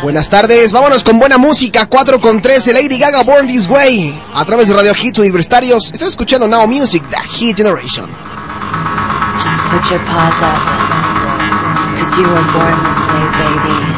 [0.02, 4.44] Buenas tardes, vámonos con buena música, 4 con 13, Lady Gaga Born This Way, a
[4.44, 5.90] través de Radio Hits Universitarios.
[5.92, 8.06] Estás escuchando Now Music, The Hit Generation.
[9.42, 10.60] Just put your paws up,
[11.96, 13.96] cause you were born this way, baby.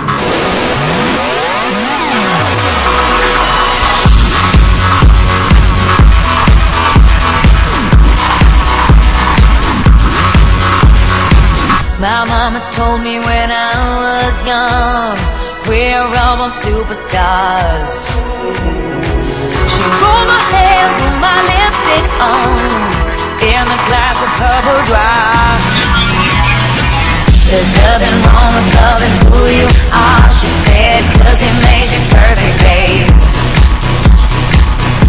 [12.00, 13.18] My mama told me
[16.78, 18.14] superstars.
[19.66, 22.54] She rolled my hair, put my lipstick on,
[23.42, 25.58] in a glass of purple dry.
[27.50, 32.58] There's nothing wrong with loving who you are, she said, cause he made you perfect,
[32.62, 33.10] babe.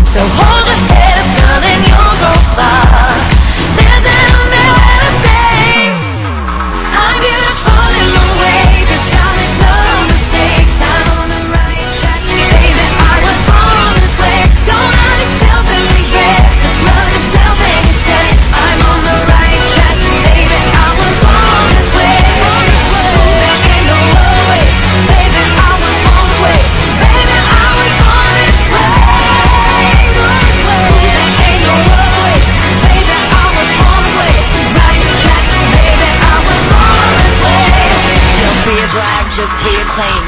[0.09, 1.21] So hold your head
[1.53, 3.38] up, and you'll go far.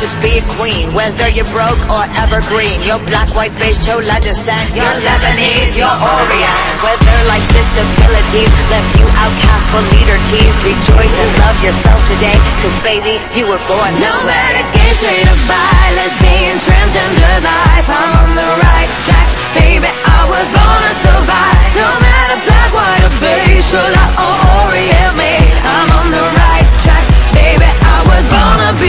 [0.00, 0.88] just be a queen.
[0.96, 6.56] Whether you're broke or evergreen, you're black, white, beige, chola descent, you're Lebanese, you're Orient.
[6.80, 12.32] Whether life's disabilities left you outcast but leader teased, rejoice and love yourself today,
[12.64, 14.32] cause baby, you were born No this way.
[14.32, 19.84] matter gay, straight or bi, lesbian, transgender life, I'm on the right track, baby.
[19.84, 21.60] I was born to survive.
[21.76, 25.12] No matter black, white or beige, chola or Orient,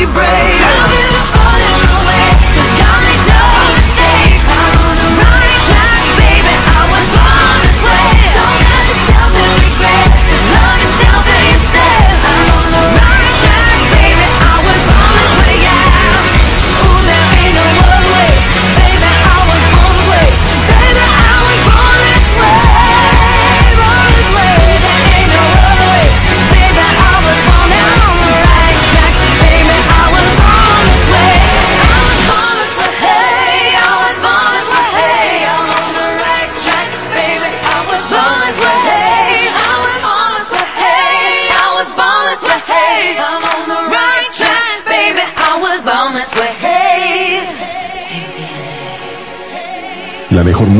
[0.06, 1.11] brave.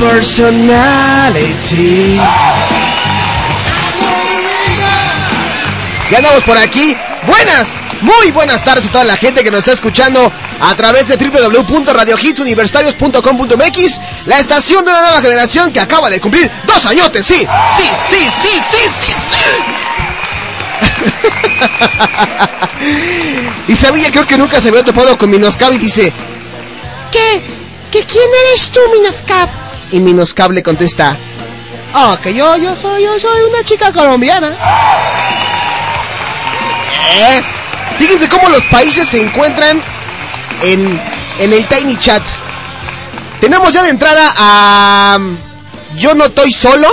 [0.00, 2.18] personality.
[6.10, 6.96] Ya por aquí.
[7.26, 11.18] Buenas, muy buenas tardes a toda la gente que nos está escuchando a través de
[11.18, 17.26] www.radiohitsuniversitarios.com.mx, la estación de una nueva generación que acaba de cumplir dos añotes.
[17.26, 17.46] Sí, sí,
[18.10, 19.36] sí, sí, sí, sí, sí.
[23.68, 26.12] y sabía, creo que nunca se había topado con Minoscab y dice:
[27.12, 27.42] ¿Qué?
[27.92, 29.59] ¿Que quién eres tú, Minoscab?
[29.92, 31.16] Y Minoscab le contesta,
[31.94, 34.56] oh, que yo, yo soy, yo soy una chica colombiana.
[37.12, 37.42] ¿Eh?
[37.98, 39.82] Fíjense cómo los países se encuentran
[40.62, 41.00] en,
[41.38, 42.22] en el Tiny Chat.
[43.40, 45.18] Tenemos ya de entrada a
[45.96, 46.88] Yo no estoy solo,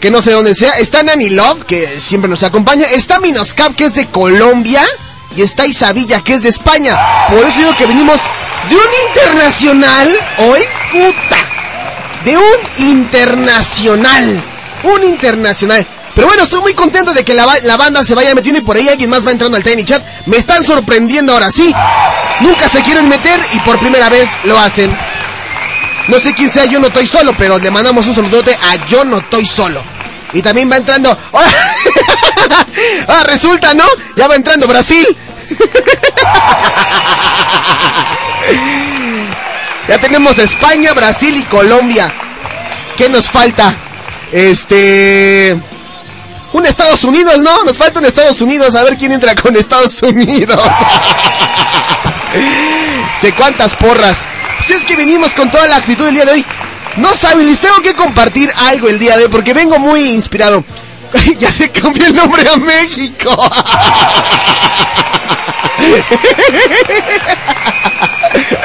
[0.00, 0.72] que no sé dónde sea.
[0.72, 2.86] Está Nani Love, que siempre nos acompaña.
[2.86, 4.82] Está Minoscap, que es de Colombia.
[5.36, 6.96] Y está Isabilla, que es de España.
[7.28, 8.20] Por eso digo que venimos
[8.68, 10.60] de un internacional hoy.
[10.92, 11.53] Puta.
[12.24, 14.42] De un internacional.
[14.82, 15.86] Un internacional.
[16.14, 18.76] Pero bueno, estoy muy contento de que la, la banda se vaya metiendo y por
[18.76, 20.02] ahí alguien más va entrando al Tiny Chat.
[20.26, 21.74] Me están sorprendiendo ahora sí.
[22.40, 24.96] Nunca se quieren meter y por primera vez lo hacen.
[26.08, 29.04] No sé quién sea, yo no estoy solo, pero le mandamos un saludote a Yo
[29.04, 29.82] no estoy solo.
[30.32, 31.10] Y también va entrando.
[33.08, 33.84] ah, resulta, ¿no?
[34.16, 35.06] Ya va entrando Brasil.
[39.88, 42.12] ya tenemos España, Brasil y Colombia.
[42.96, 43.74] ¿Qué nos falta?
[44.32, 45.56] Este.
[46.52, 47.64] Un Estados Unidos, ¿no?
[47.64, 48.74] Nos falta un Estados Unidos.
[48.74, 50.60] A ver quién entra con Estados Unidos.
[53.20, 54.24] sé cuántas porras.
[54.58, 56.44] Pues es que venimos con toda la actitud del día de hoy.
[56.96, 60.64] No saben, les tengo que compartir algo el día de hoy porque vengo muy inspirado.
[61.38, 63.30] ya se cambió el nombre a México.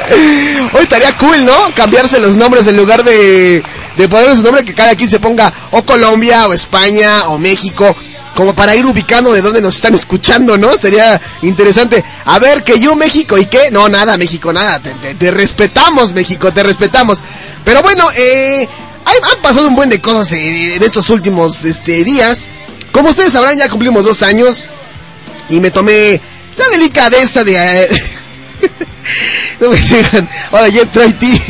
[0.73, 1.73] Hoy estaría cool, ¿no?
[1.75, 3.63] Cambiarse los nombres en lugar de,
[3.97, 7.95] de poner su nombre que cada quien se ponga o Colombia o España o México.
[8.35, 10.71] Como para ir ubicando de dónde nos están escuchando, ¿no?
[10.79, 12.03] Sería interesante.
[12.25, 13.69] A ver, que yo México y qué.
[13.69, 14.79] No, nada, México, nada.
[14.79, 17.19] Te, respetamos, México, te respetamos.
[17.65, 18.67] Pero bueno, eh,
[19.05, 22.45] han pasado un buen de cosas en estos últimos este, días.
[22.93, 24.67] Como ustedes sabrán, ya cumplimos dos años.
[25.49, 26.21] Y me tomé
[26.55, 27.55] la delicadeza de...
[27.55, 27.89] eh,
[29.59, 30.27] no me dejan.
[30.51, 31.41] Ahora ya entró Haití.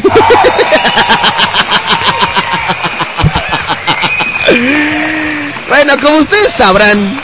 [5.67, 7.21] bueno, como ustedes sabrán,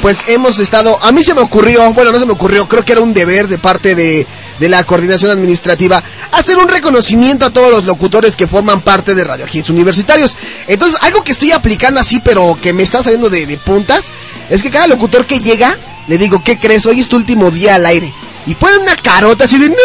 [0.00, 0.98] pues hemos estado...
[1.02, 3.48] A mí se me ocurrió, bueno, no se me ocurrió, creo que era un deber
[3.48, 4.26] de parte de,
[4.58, 9.24] de la coordinación administrativa hacer un reconocimiento a todos los locutores que forman parte de
[9.24, 10.36] Radio Hits Universitarios.
[10.66, 14.06] Entonces, algo que estoy aplicando así, pero que me está saliendo de, de puntas,
[14.50, 15.76] es que cada locutor que llega,
[16.08, 16.86] le digo, ¿qué crees?
[16.86, 18.12] Hoy es tu último día al aire.
[18.46, 19.68] Y ponen una carota así de...
[19.68, 19.76] "No".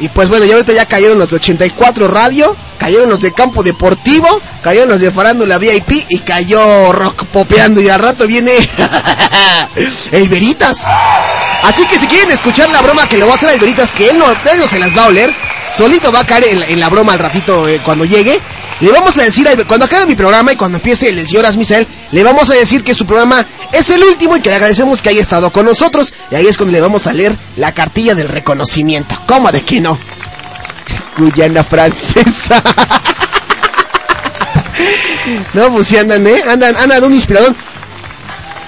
[0.00, 3.62] Y pues bueno, ya ahorita ya cayeron los de 84 Radio, cayeron los de Campo
[3.62, 8.50] Deportivo, cayeron los de Farándula VIP y cayó Rock Popeando y al rato viene
[10.12, 10.78] el Veritas.
[11.62, 14.08] Así que si quieren escuchar la broma que le voy a hacer al Veritas, que
[14.08, 15.34] él no, él se las va a oler,
[15.76, 18.40] solito va a caer en la, en la broma al ratito eh, cuando llegue.
[18.80, 22.22] Le vamos a decir, cuando acabe mi programa y cuando empiece el, señor Asmisael, le
[22.22, 25.20] vamos a decir que su programa es el último y que le agradecemos que haya
[25.20, 26.14] estado con nosotros.
[26.30, 29.20] Y ahí es cuando le vamos a leer la cartilla del reconocimiento.
[29.26, 29.98] ¿Cómo de que no?
[31.18, 32.62] Guyana francesa.
[35.52, 36.42] no, pues sí andan, ¿eh?
[36.48, 37.54] Andan, andan un inspirador.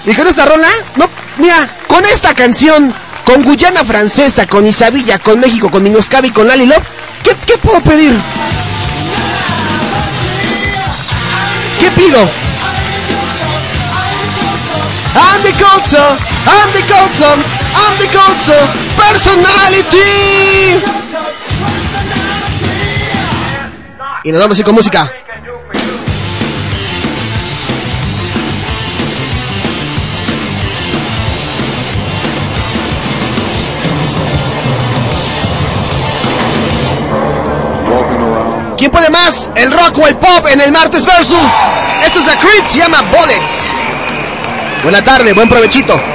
[0.05, 2.93] Y con esta rola, no, mira, con esta canción,
[3.25, 6.83] con Guyana francesa, con Isabilla, con México, con Minoscabi, con Lali Love,
[7.23, 8.13] ¿qué, ¿qué puedo pedir?
[11.83, 12.17] ¿Qué pido?
[15.15, 17.35] I'm the culture, I'm the culture,
[17.75, 19.97] I'm the culture, personality.
[24.23, 25.11] Y nos vamos a ir con música.
[39.55, 41.37] ¿El rock o el pop en el martes versus?
[42.03, 43.51] Esto es The Creed, se llama Bullets.
[44.81, 46.12] Buena tarde, buen provechito.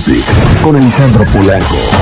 [0.00, 0.24] Music
[0.62, 1.99] con Alejandro Polanco.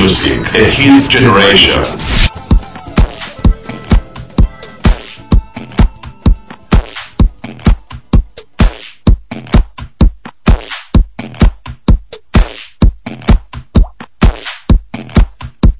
[0.00, 1.82] music, a hit generation.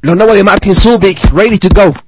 [0.01, 2.06] Lo nuevo de Martin Subic, ready to go.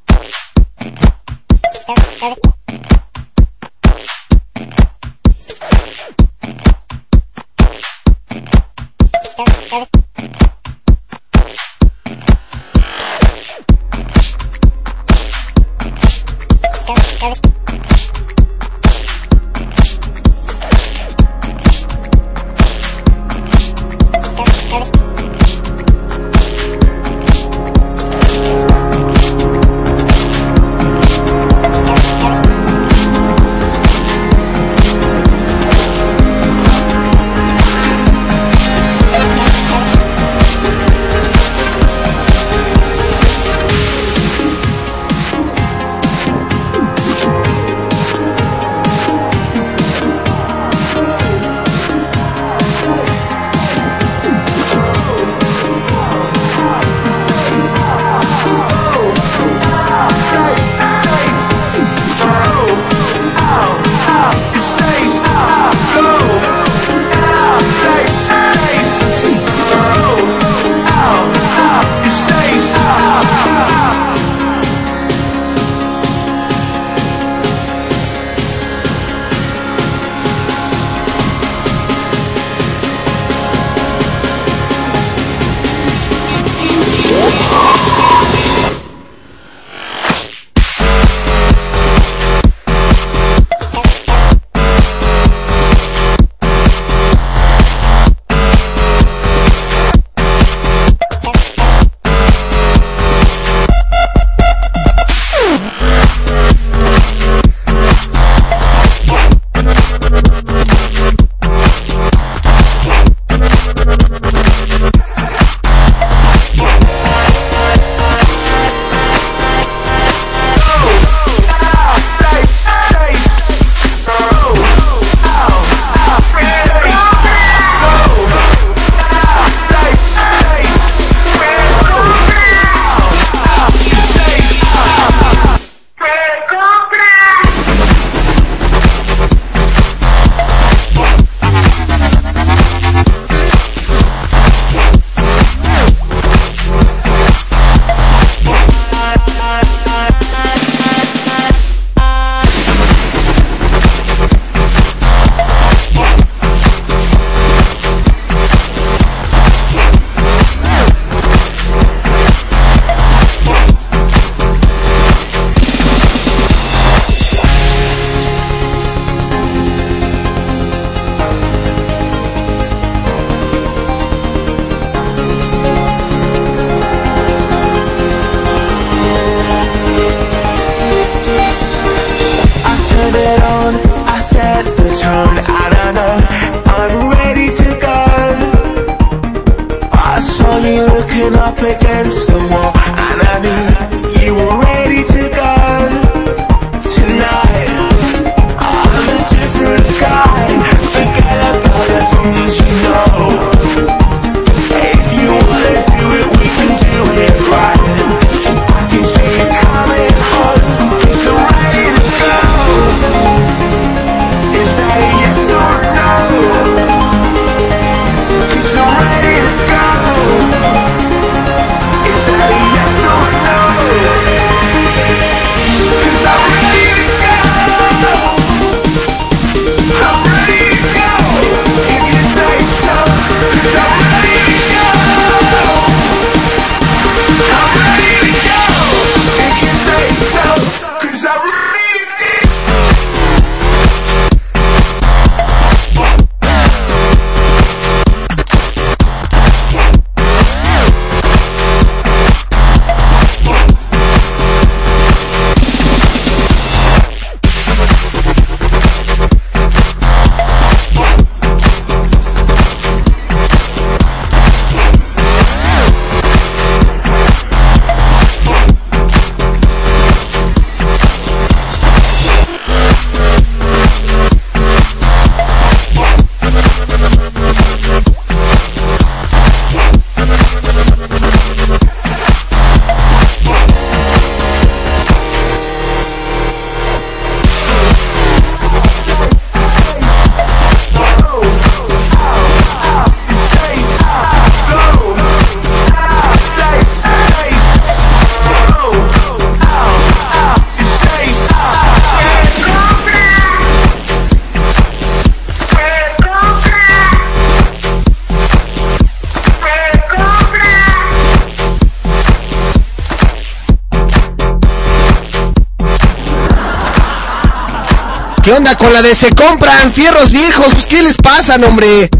[318.98, 320.66] La de se compran fierros viejos?
[320.72, 322.10] Pues, ¿qué les pasa, hombre?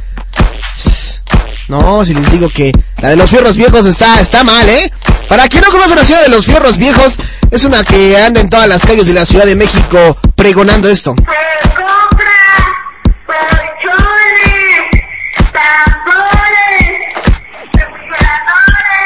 [1.67, 4.91] No, si les digo que la de los fierros viejos está, está mal, ¿eh?
[5.29, 7.17] Para quien no conoce la ciudad de los fierros viejos,
[7.51, 11.15] es una que anda en todas las calles de la Ciudad de México pregonando esto.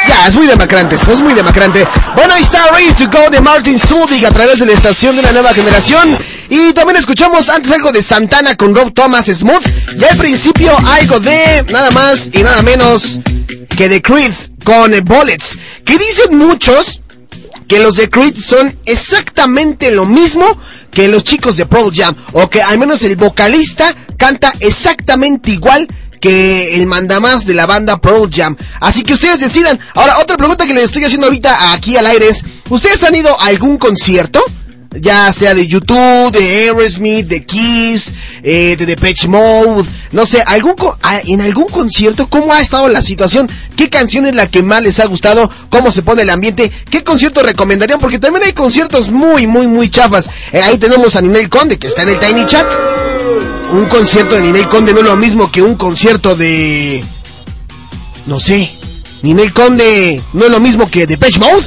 [0.08, 1.86] Ya, es muy demacrante, eso es muy demacrante.
[2.14, 5.22] Bueno, ahí está Ready to Go de Martin Zubik a través de la estación de
[5.22, 6.18] la nueva generación.
[6.54, 9.64] Y también escuchamos antes algo de Santana con Rob Thomas Smooth.
[9.98, 13.20] Y al principio algo de nada más y nada menos
[13.74, 15.58] que de Creed con Bullets.
[15.82, 17.00] Que dicen muchos
[17.66, 20.44] que los de Creed son exactamente lo mismo
[20.90, 22.14] que los chicos de Pearl Jam.
[22.32, 25.88] O que al menos el vocalista canta exactamente igual
[26.20, 28.58] que el mandamás de la banda Pearl Jam.
[28.78, 29.80] Así que ustedes decidan.
[29.94, 33.40] Ahora, otra pregunta que les estoy haciendo ahorita aquí al aire es, ¿ustedes han ido
[33.40, 34.44] a algún concierto?
[34.94, 40.74] Ya sea de YouTube, de Aerosmith, de Kiss, eh, de Depeche Mode, no sé, algún
[40.74, 43.48] co- a- en algún concierto, ¿cómo ha estado la situación?
[43.74, 45.50] ¿Qué canción es la que más les ha gustado?
[45.70, 46.70] ¿Cómo se pone el ambiente?
[46.90, 48.00] ¿Qué concierto recomendarían?
[48.00, 50.28] Porque también hay conciertos muy, muy, muy chafas.
[50.52, 52.66] Eh, ahí tenemos a Ninel Conde, que está en el Tiny Chat.
[53.72, 57.02] Un concierto de Ninel Conde no es lo mismo que un concierto de...
[58.26, 58.70] No sé.
[59.22, 61.64] Ninel Conde no es lo mismo que Depeche Mode.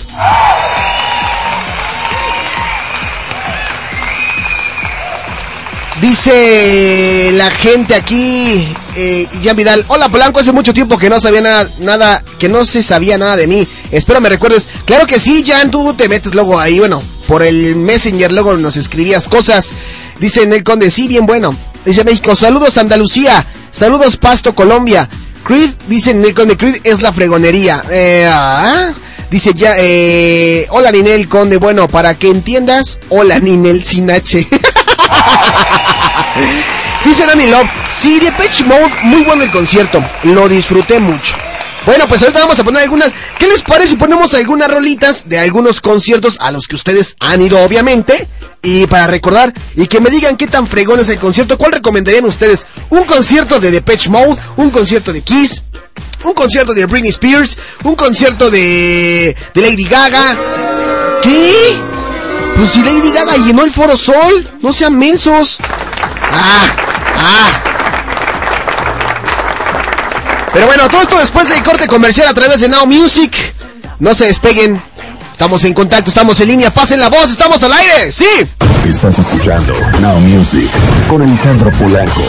[6.02, 11.40] Dice la gente aquí, eh, Jan Vidal, hola Polanco, hace mucho tiempo que no sabía
[11.40, 13.66] nada, nada, que no se sabía nada de mí.
[13.92, 14.68] Espero me recuerdes.
[14.84, 18.76] Claro que sí, Jan, tú te metes luego ahí, bueno, por el Messenger luego nos
[18.76, 19.72] escribías cosas.
[20.20, 21.56] Dice Nel Conde, sí, bien bueno.
[21.86, 25.08] Dice México, saludos Andalucía, saludos Pasto, Colombia.
[25.46, 27.82] Creed, dice Nel Conde, Creed es la fregonería.
[27.90, 28.94] Eh, ah.
[29.32, 34.48] Dice ya, eh, hola Ninel Conde, bueno, para que entiendas, hola Ninel sin H.
[37.06, 41.36] Dice Nani Love, sí, Depeche Mode, muy bueno el concierto, lo disfruté mucho.
[41.86, 43.12] Bueno, pues ahorita vamos a poner algunas.
[43.38, 47.44] ¿Qué les parece si ponemos algunas rolitas de algunos conciertos a los que ustedes han
[47.44, 48.28] ido, obviamente?
[48.64, 52.26] Y para recordar, y que me digan qué tan fregón es el concierto, ¿cuál recomendarían
[52.26, 52.66] ustedes?
[52.90, 54.36] ¿Un concierto de Depeche Mode?
[54.58, 55.62] ¿Un concierto de Kiss?
[56.24, 57.56] ¿Un concierto de Britney Spears?
[57.84, 60.36] ¿Un concierto de, de Lady Gaga?
[61.22, 61.76] ¿Qué?
[62.58, 65.60] Pues si Lady Gaga llenó el Foro Sol, no sean mensos.
[66.32, 66.76] Ah,
[67.18, 67.62] ah.
[70.54, 73.36] Pero bueno, todo esto después del corte comercial a través de Now Music.
[74.00, 74.82] No se despeguen.
[75.32, 76.70] Estamos en contacto, estamos en línea.
[76.70, 78.12] Pasen la voz, estamos al aire.
[78.12, 78.26] Sí.
[78.88, 80.70] Estás escuchando Now Music
[81.10, 82.22] con Alejandro Polanco.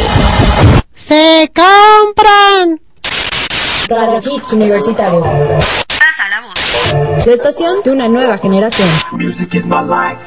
[0.92, 2.80] Se compran.
[3.88, 5.24] Radio Hits Universitarios.
[5.24, 7.26] Pasa la voz.
[7.26, 8.88] La estación de una nueva generación.
[9.12, 10.18] Music is my life.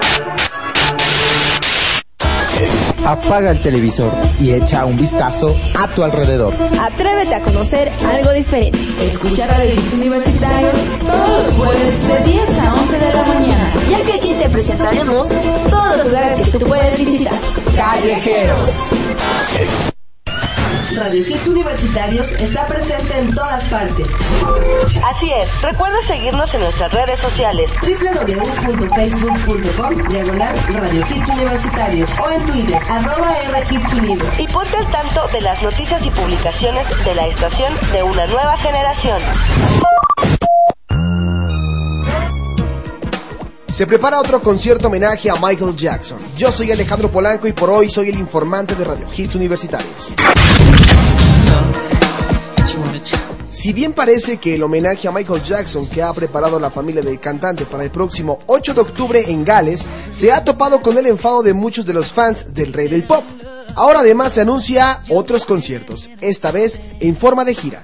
[3.05, 6.53] Apaga el televisor y echa un vistazo a tu alrededor.
[6.79, 8.79] Atrévete a conocer algo diferente.
[9.01, 13.73] Escucha Radio Hits Universitarios todos los jueves de 10 a 11 de la mañana.
[13.89, 15.29] Ya que aquí te presentaremos
[15.69, 17.33] todos los lugares que tú puedes visitar.
[17.75, 18.69] Callejeros.
[20.95, 24.08] Radio Hits Universitarios está presente en todas partes.
[25.06, 27.71] Así es, recuerda seguirnos en nuestras redes sociales.
[27.82, 34.21] www.facebook.com diagonal Radio Hits Universitarios o en Twitter arroba R Hits Univ.
[34.38, 38.58] Y ponte al tanto de las noticias y publicaciones de la estación de una nueva
[38.58, 39.21] generación.
[43.71, 46.17] Se prepara otro concierto homenaje a Michael Jackson.
[46.36, 50.13] Yo soy Alejandro Polanco y por hoy soy el informante de Radio Hits Universitarios.
[53.49, 57.19] Si bien parece que el homenaje a Michael Jackson que ha preparado la familia del
[57.19, 61.43] cantante para el próximo 8 de octubre en Gales, se ha topado con el enfado
[61.43, 63.23] de muchos de los fans del rey del pop.
[63.75, 67.84] Ahora además se anuncia otros conciertos, esta vez en forma de gira.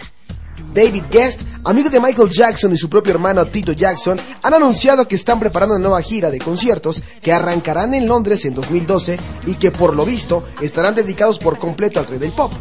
[0.76, 5.16] David Guest, amigo de Michael Jackson y su propio hermano Tito Jackson, han anunciado que
[5.16, 9.72] están preparando una nueva gira de conciertos que arrancarán en Londres en 2012 y que
[9.72, 12.52] por lo visto estarán dedicados por completo al rey del pop.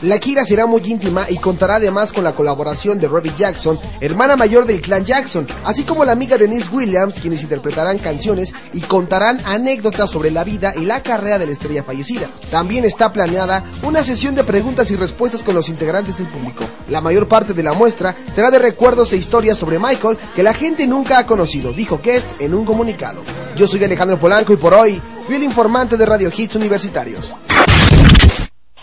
[0.00, 4.34] La gira será muy íntima y contará además con la colaboración de Robbie Jackson, hermana
[4.36, 9.40] mayor del clan Jackson, así como la amiga Denise Williams, quienes interpretarán canciones y contarán
[9.44, 12.28] anécdotas sobre la vida y la carrera de la estrella fallecida.
[12.50, 16.64] También está planeada una sesión de preguntas y respuestas con los integrantes del público.
[16.88, 20.54] La mayor parte de la muestra será de recuerdos e historias sobre Michael que la
[20.54, 23.22] gente nunca ha conocido, dijo Guest en un comunicado.
[23.54, 27.32] Yo soy Alejandro Polanco y por hoy fui el informante de Radio Hits Universitarios.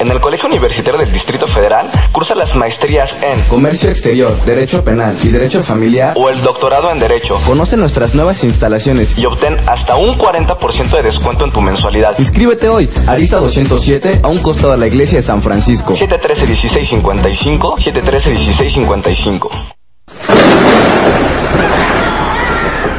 [0.02, 5.14] En el Colegio Universitario del Distrito Federal cursa las maestrías en Comercio Exterior, Derecho Penal
[5.24, 6.14] y Derecho Familiar.
[6.16, 9.18] o el doctorado en Derecho Conoce nuestras nuevas instalaciones.
[9.18, 12.18] y obtén hasta un 40% de descuento en tu mensualidad.
[12.18, 15.98] Inscríbete hoy, Arista 207, a un costado de la iglesia de San Francisco.
[15.98, 19.50] 713-1655, 713-1655.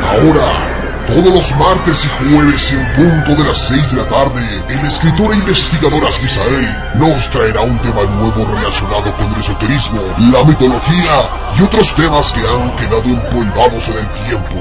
[0.06, 0.69] Ahora,
[1.14, 5.32] todos los martes y jueves en punto de las 6 de la tarde, el escritor
[5.32, 11.62] e investigador Asquisael nos traerá un tema nuevo relacionado con el esoterismo, la mitología y
[11.62, 14.56] otros temas que han quedado empolvados en el tiempo.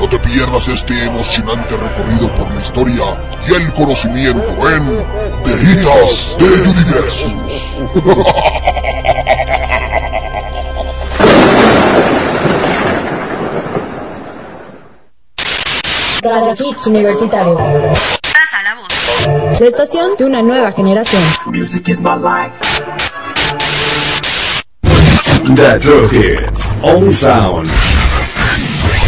[0.00, 3.04] No te pierdas este emocionante recorrido por la historia
[3.48, 4.86] y el conocimiento en
[5.44, 7.76] Días de Universus.
[16.24, 17.58] Radio Hits Universitarios.
[17.58, 19.60] Pasa la voz.
[19.60, 21.22] La estación de una nueva generación.
[21.46, 22.54] Music is my life.
[25.54, 26.74] The True Hits.
[26.82, 27.68] All sound.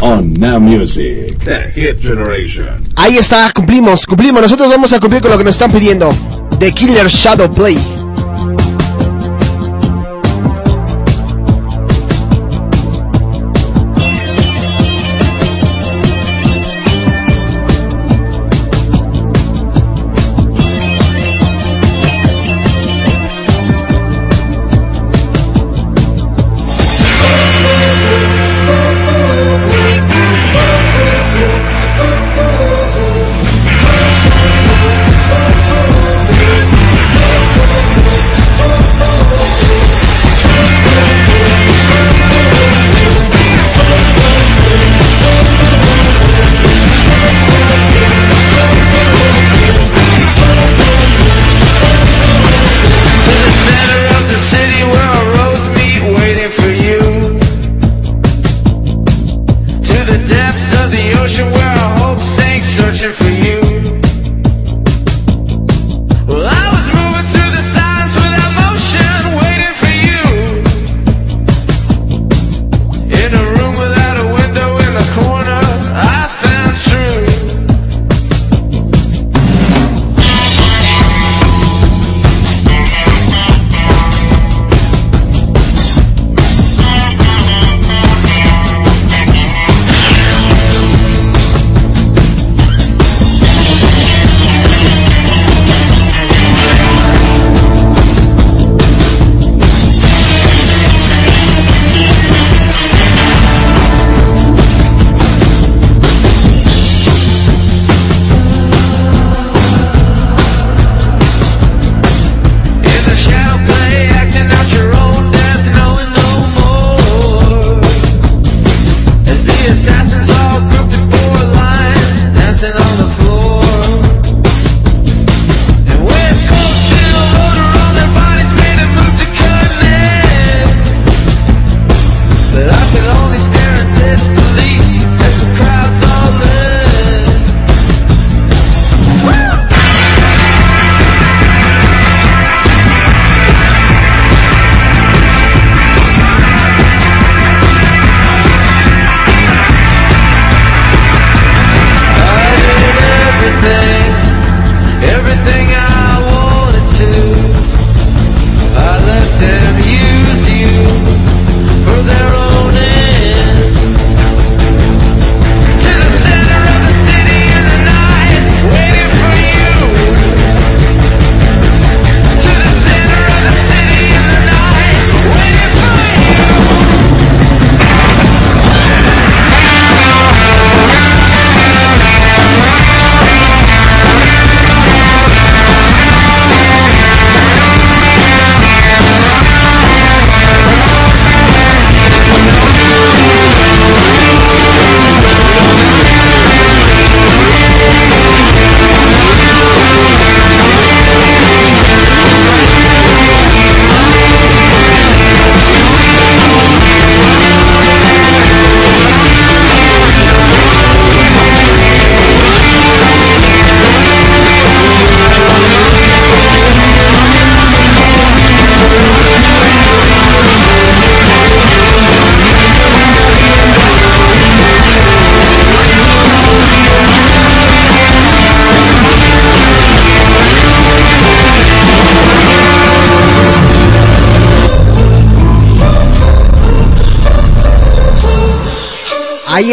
[0.02, 1.38] On Now Music.
[1.42, 2.84] The Hit Generation.
[2.96, 4.42] Ahí está, cumplimos, cumplimos.
[4.42, 6.10] Nosotros vamos a cumplir con lo que nos están pidiendo.
[6.58, 7.95] The Killer Shadow Play.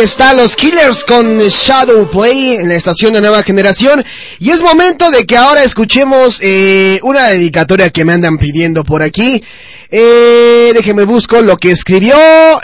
[0.04, 4.04] Está los Killers con Shadow Play en la estación de nueva generación.
[4.38, 9.02] Y es momento de que ahora escuchemos eh, una dedicatoria que me andan pidiendo por
[9.02, 9.42] aquí.
[9.90, 12.16] Eh, déjenme busco lo que escribió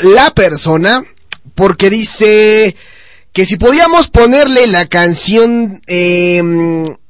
[0.02, 1.06] la persona.
[1.56, 2.76] Porque dice
[3.32, 6.42] que si podíamos ponerle la canción, eh,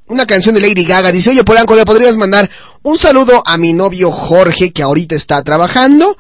[0.10, 1.12] una canción de Lady Gaga.
[1.12, 2.50] Dice, oye Polanco, ¿le podrías mandar
[2.84, 6.18] un saludo a mi novio Jorge que ahorita está trabajando?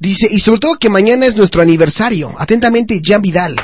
[0.00, 2.32] Dice, y sobre todo que mañana es nuestro aniversario.
[2.38, 3.56] Atentamente, Jan Vidal.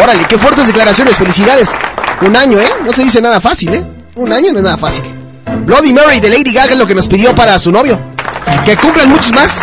[0.00, 1.70] Órale, qué fuertes declaraciones, felicidades.
[2.20, 2.68] Un año, ¿eh?
[2.84, 3.84] No se dice nada fácil, ¿eh?
[4.14, 5.02] Un año no es nada fácil.
[5.66, 8.00] Bloody Mary de Lady Gaga es lo que nos pidió para su novio.
[8.64, 9.62] Que cumplan muchos más.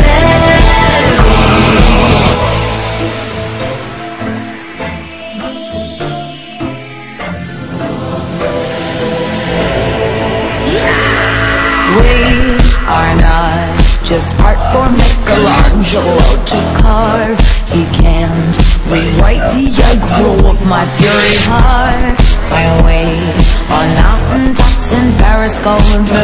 [14.11, 16.19] just art for Michelangelo
[16.51, 17.39] to carve.
[17.71, 18.51] He can't
[18.91, 22.19] rewrite the aggro of my fury heart.
[22.51, 23.39] I wait
[23.71, 26.23] on mountain tops in Paris, going to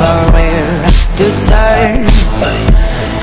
[0.00, 0.88] Maria
[1.20, 2.08] to turn.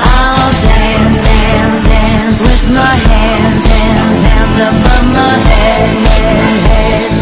[0.06, 7.17] I'll dance, dance, dance with my hands, hands, hands above my head, head, head.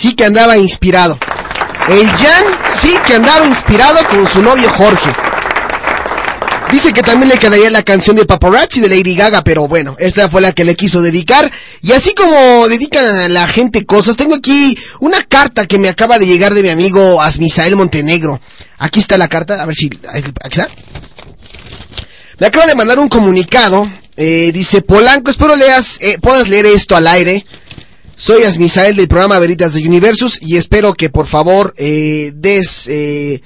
[0.00, 1.18] Sí que andaba inspirado.
[1.88, 2.44] El Jan
[2.80, 5.10] sí que andaba inspirado con su novio Jorge.
[6.72, 10.30] Dice que también le quedaría la canción de Paparazzi de Lady Gaga, pero bueno, esta
[10.30, 11.50] fue la que le quiso dedicar.
[11.82, 16.18] Y así como dedican a la gente cosas, tengo aquí una carta que me acaba
[16.18, 18.40] de llegar de mi amigo Asmisael Montenegro.
[18.78, 19.90] Aquí está la carta, a ver si...
[20.08, 20.68] Aquí está.
[22.38, 23.86] Me acaba de mandar un comunicado.
[24.16, 27.44] eh, dice, Polanco, espero leas, eh, puedas leer esto al aire.
[28.20, 33.40] Soy Asmisael del programa Veritas de Universus y espero que por favor eh, des, eh,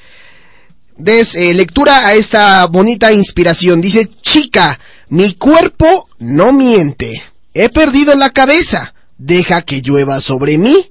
[0.97, 3.81] des eh, lectura a esta bonita inspiración.
[3.81, 7.22] Dice, chica, mi cuerpo no miente.
[7.55, 8.95] He perdido la cabeza.
[9.16, 10.91] Deja que llueva sobre mí.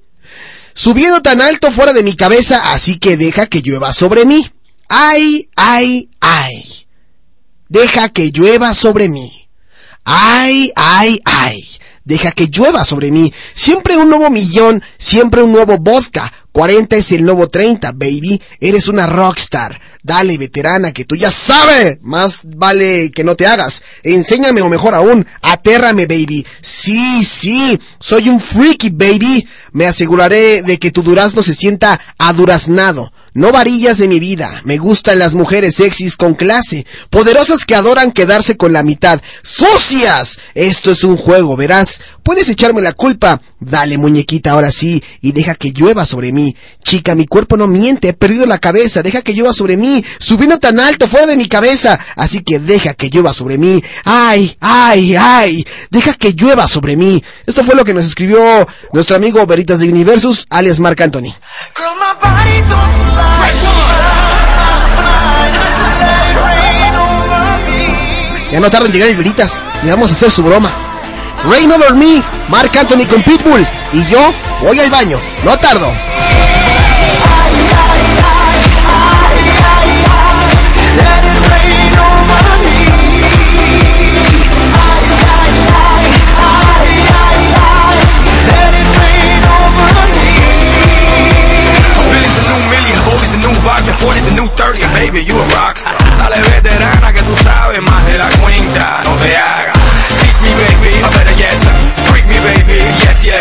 [0.73, 4.49] Subiendo tan alto fuera de mi cabeza, así que deja que llueva sobre mí.
[4.87, 6.85] Ay, ay, ay.
[7.67, 9.49] Deja que llueva sobre mí.
[10.05, 11.67] Ay, ay, ay.
[12.05, 13.33] Deja que llueva sobre mí.
[13.55, 16.31] Siempre un nuevo millón, siempre un nuevo vodka.
[16.51, 18.41] 40 es el nuevo 30, baby.
[18.59, 19.79] Eres una rockstar.
[20.03, 21.97] Dale, veterana, que tú ya sabes.
[22.01, 23.81] Más vale que no te hagas.
[24.03, 26.45] Enséñame o mejor aún, atérrame, baby.
[26.61, 29.47] Sí, sí, soy un freaky, baby.
[29.71, 33.12] Me aseguraré de que tu durazno se sienta aduraznado.
[33.35, 34.61] No varillas de mi vida.
[34.63, 36.85] Me gustan las mujeres sexys con clase.
[37.09, 39.21] Poderosas que adoran quedarse con la mitad.
[39.41, 40.39] ¡Sucias!
[40.53, 42.01] Esto es un juego, verás.
[42.21, 43.41] Puedes echarme la culpa.
[43.65, 45.03] Dale, muñequita, ahora sí.
[45.21, 46.55] Y deja que llueva sobre mí.
[46.83, 48.09] Chica, mi cuerpo no miente.
[48.09, 49.01] He perdido la cabeza.
[49.01, 50.03] Deja que llueva sobre mí.
[50.19, 51.99] Subiendo tan alto fuera de mi cabeza.
[52.15, 53.83] Así que deja que llueva sobre mí.
[54.03, 55.65] ¡Ay, ay, ay!
[55.89, 57.23] Deja que llueva sobre mí.
[57.45, 61.33] Esto fue lo que nos escribió nuestro amigo Veritas de Universus, alias Marc Anthony.
[68.51, 69.61] Ya no tarda en llegar el Veritas.
[69.83, 70.92] Le vamos a hacer su broma.
[71.45, 73.67] Rain Over Me, Marc Anthony con Pitbull.
[73.91, 75.19] Y yo voy al baño.
[75.43, 75.91] No tardo.
[80.95, 82.77] Let it rain over me.
[84.71, 86.05] Ay, ay, ay,
[86.39, 86.87] ay,
[87.19, 87.97] ay, ay.
[88.47, 90.31] Let it rain over me.
[92.07, 95.35] Billy's a new million, Bobby's a new vodka, 40's a new 30, and baby, you
[95.35, 95.97] a rockstar.
[96.17, 99.13] Dale veterana que tú sabes más de la cuenta, no.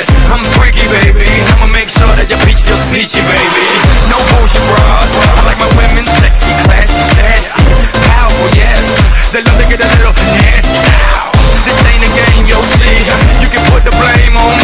[0.02, 1.26] Yes, I'm freaky, baby.
[1.54, 3.66] I'ma make sure that your peach feels peachy, baby.
[4.10, 7.62] No bullshit bras, I like my women sexy, classy, sassy,
[8.10, 8.82] powerful, yes.
[9.30, 10.82] They love to get a little nasty.
[11.62, 12.98] This ain't a game, yo, see.
[13.38, 14.61] You can put the blame on me.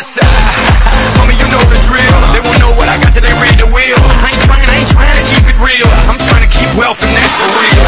[0.00, 2.16] You know the drill.
[2.32, 4.00] They won't know what I got till they read the wheel.
[4.24, 5.88] I ain't trying, I ain't trying to keep it real.
[6.08, 7.84] I'm trying to keep wealth and that's for real.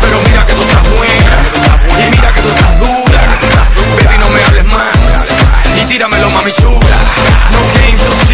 [0.00, 1.36] Pero mira que tú estás buena.
[2.00, 3.20] Y mira que tú estás dura.
[3.92, 5.00] Baby, no me hables más.
[6.40, 6.98] Mami chula.
[7.52, 8.29] No games,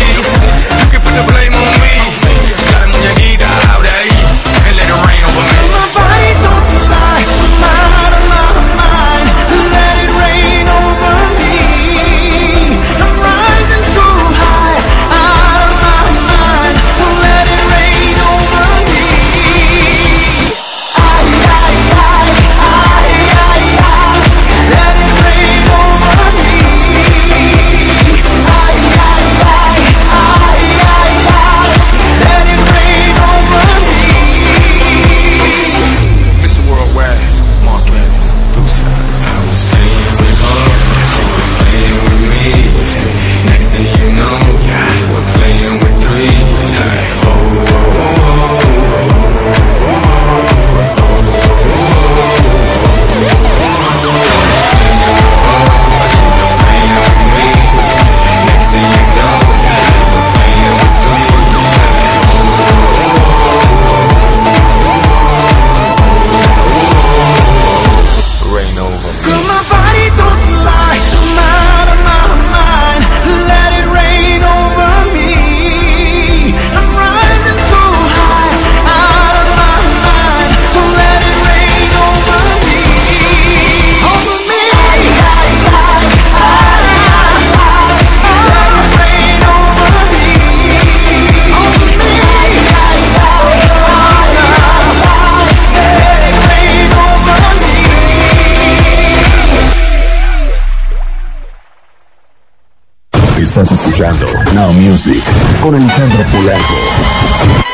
[103.97, 105.23] escuchando Now Music
[105.63, 107.66] con Alejandro Polanco.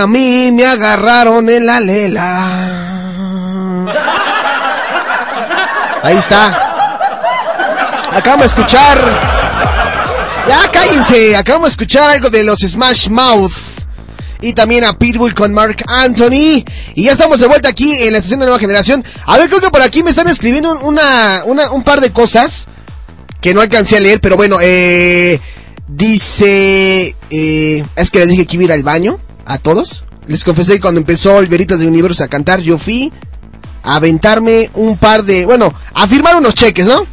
[0.00, 2.66] A mí me agarraron en la lela.
[6.02, 6.46] Ahí está.
[8.12, 8.98] Acabamos de escuchar.
[10.48, 11.36] Ya cállense.
[11.36, 13.52] Acabamos de escuchar algo de los Smash Mouth.
[14.42, 16.64] Y también a Pitbull con Mark Anthony.
[16.94, 19.04] Y ya estamos de vuelta aquí en la estación de Nueva Generación.
[19.26, 22.66] A ver, creo que por aquí me están escribiendo una, una- un par de cosas
[23.42, 25.38] que no alcancé a leer, pero bueno, eh,
[25.88, 29.18] dice, eh, es que les dije que iba a ir al baño
[29.50, 30.04] a todos.
[30.26, 33.12] Les confesé que cuando empezó el Veritas de Universo a cantar, yo fui
[33.82, 37.06] a aventarme un par de, bueno, a firmar unos cheques, ¿no?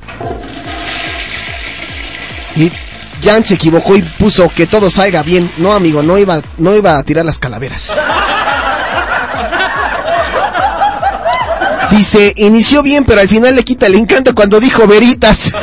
[2.55, 2.71] Y
[3.23, 5.49] Jan se equivocó y puso que todo salga bien.
[5.57, 7.91] No, amigo, no iba, no iba a tirar las calaveras.
[11.89, 15.53] Dice, inició bien, pero al final le quita el encanto cuando dijo Veritas.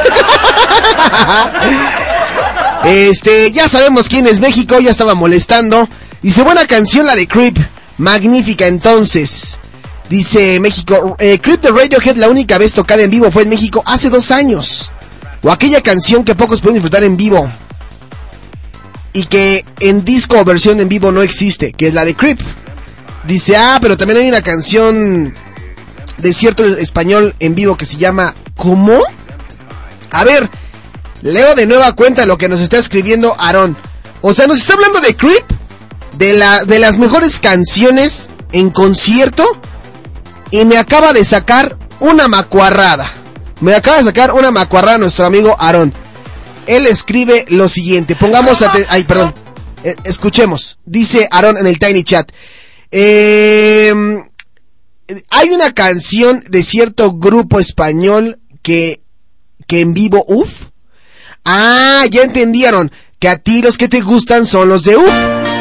[2.85, 5.89] este, ya sabemos quién es México, ya estaba molestando.
[6.25, 7.59] Dice, buena canción la de Creep.
[7.99, 9.59] Magnífica entonces.
[10.09, 13.83] Dice México, eh, Creep de Radiohead la única vez tocada en vivo fue en México
[13.85, 14.91] hace dos años.
[15.43, 17.47] O aquella canción que pocos pueden disfrutar en vivo.
[19.13, 22.41] Y que en disco o versión en vivo no existe, que es la de Creep.
[23.27, 25.35] Dice, ah, pero también hay una canción
[26.17, 28.99] de cierto español en vivo que se llama ¿Cómo?
[30.11, 30.49] A ver,
[31.21, 33.77] leo de nueva cuenta lo que nos está escribiendo Aarón.
[34.23, 35.54] O sea, nos está hablando de Creep,
[36.19, 39.45] de, la, de las mejores canciones en concierto,
[40.51, 43.13] y me acaba de sacar una macuarrada.
[43.61, 45.93] Me acaba de sacar una macuarrada nuestro amigo Aarón.
[46.67, 49.35] Él escribe lo siguiente, pongamos Ay, perdón.
[49.83, 50.79] Eh, escuchemos.
[50.85, 52.31] Dice Aarón en el Tiny Chat.
[52.91, 53.93] Eh,
[55.31, 59.03] hay una canción de cierto grupo español que,
[59.67, 60.69] que en vivo, uff.
[61.45, 62.91] Ah, ya entendieron.
[63.19, 65.54] Que a ti los que te gustan son los de uff.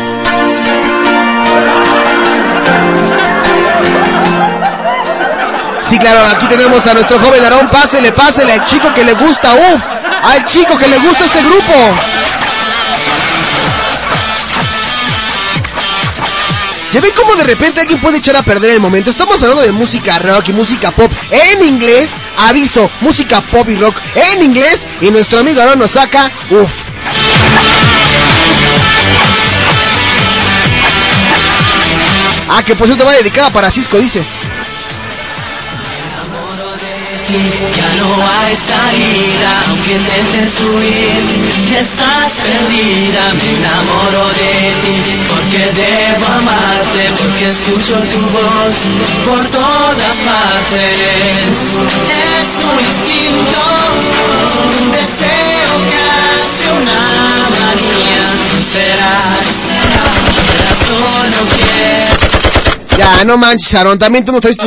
[5.94, 7.70] Sí, claro, aquí tenemos a nuestro joven Aarón.
[7.70, 9.54] Pásele, pásele al chico que le gusta.
[9.54, 9.84] Uf,
[10.24, 11.74] al chico que le gusta este grupo.
[16.92, 19.12] Ya ven cómo de repente alguien puede echar a perder el momento.
[19.12, 22.10] Estamos hablando de música rock y música pop en inglés.
[22.48, 24.88] Aviso, música pop y rock en inglés.
[25.00, 26.72] Y nuestro amigo Aaron nos saca, uff.
[32.50, 34.24] Ah, que por cierto va dedicada para Cisco, dice.
[37.26, 41.24] Ya no hay salida, aunque intentes huir,
[41.80, 44.54] estás perdida, me enamoro de
[44.84, 44.96] ti,
[45.30, 48.76] porque debo amarte, porque escucho tu voz
[49.26, 51.48] por todas partes.
[52.12, 53.62] Es un instinto,
[54.82, 57.02] un deseo casi una
[57.56, 58.26] manía,
[58.70, 64.58] serás, serás solo que Ya, no manches, Aaron, también tú no traes.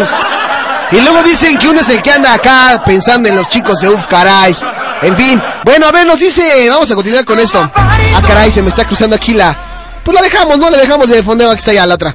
[0.92, 3.88] Y luego dicen que uno es el que anda acá pensando en los chicos de
[3.88, 4.54] UF, caray.
[5.02, 7.70] En fin, bueno, a ver, nos dice, vamos a continuar con esto.
[7.74, 9.56] Ah, caray, se me está cruzando aquí la...
[10.04, 10.70] Pues la dejamos, ¿no?
[10.70, 12.14] La dejamos de fondeo, aquí está ya la otra.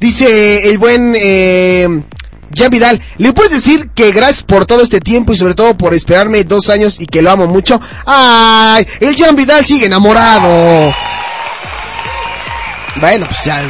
[0.00, 1.88] Dice el buen eh,
[2.54, 5.94] Jan Vidal, ¿le puedes decir que gracias por todo este tiempo y sobre todo por
[5.94, 7.80] esperarme dos años y que lo amo mucho?
[8.06, 8.86] ¡Ay!
[9.00, 10.94] El Jan Vidal sigue enamorado.
[12.96, 13.62] Bueno, pues ya,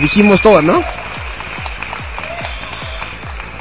[0.00, 0.82] dijimos todo, ¿no?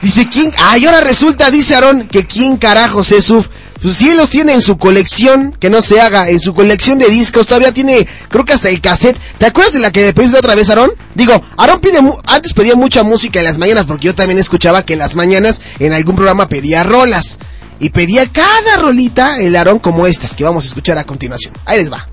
[0.05, 0.53] Dice, ¿quién?
[0.59, 3.47] Ah, y ahora resulta, dice Aarón, que quién carajos es Uf.
[3.81, 7.07] Pues él los tiene en su colección, que no se haga, en su colección de
[7.07, 9.17] discos, todavía tiene, creo que hasta el cassette.
[9.39, 10.91] ¿Te acuerdas de la que pediste otra vez, Aarón?
[11.15, 11.97] Digo, Aarón pide,
[12.27, 15.59] antes pedía mucha música en las mañanas, porque yo también escuchaba que en las mañanas
[15.79, 17.39] en algún programa pedía rolas.
[17.79, 21.55] Y pedía cada rolita el Aarón como estas, que vamos a escuchar a continuación.
[21.65, 22.07] Ahí les va.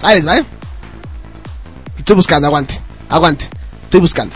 [0.00, 0.46] Ahí les va, ¿eh?
[1.98, 2.78] Estoy buscando, aguanten,
[3.10, 3.50] aguanten.
[3.84, 4.34] Estoy buscando.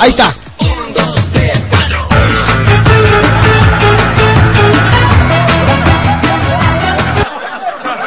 [0.00, 0.32] Ahí está.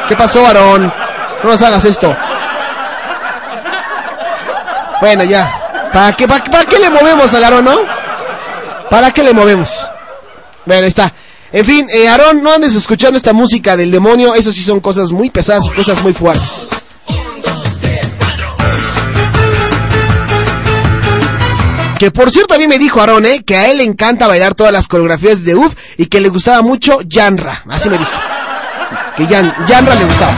[0.08, 0.92] ¿Qué pasó, Aarón?
[1.42, 2.16] No nos hagas esto.
[5.00, 5.88] Bueno, ya.
[5.92, 7.80] ¿Para qué, para, para qué le movemos al Aarón, no?
[8.90, 9.88] ¿Para qué le movemos?
[10.66, 11.12] Bueno, ahí está.
[11.52, 14.34] En fin, eh, Aarón, no andes escuchando esta música del demonio.
[14.34, 16.68] Eso sí son cosas muy pesadas y cosas muy fuertes.
[22.00, 23.42] Que por cierto a mí me dijo Aarón, ¿eh?
[23.44, 26.62] Que a él le encanta bailar todas las coreografías de UF y que le gustaba
[26.62, 27.62] mucho Janra.
[27.68, 28.10] Así me dijo.
[29.18, 30.32] Que Jan, Janra le gustaba.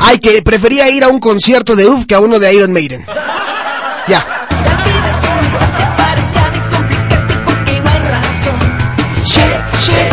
[0.00, 3.06] Ay, que prefería ir a un concierto de UF que a uno de Iron Maiden.
[4.08, 4.26] Ya.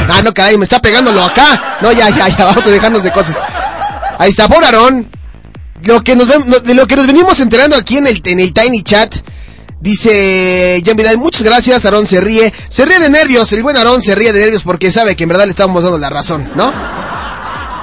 [0.09, 1.79] Ah, no, caray, me está pegándolo acá.
[1.81, 3.39] No, ya, ya, ya, vamos a dejarnos de cosas.
[4.17, 5.09] Ahí está, por Aarón.
[5.83, 6.27] Lo que nos
[6.63, 9.15] de lo que nos venimos enterando aquí en el, en el Tiny Chat.
[9.79, 12.51] Dice Jan Vidal, muchas gracias, Aarón se ríe.
[12.67, 15.29] Se ríe de nervios, el buen Aarón se ríe de nervios porque sabe que en
[15.29, 16.73] verdad le estamos dando la razón, ¿no?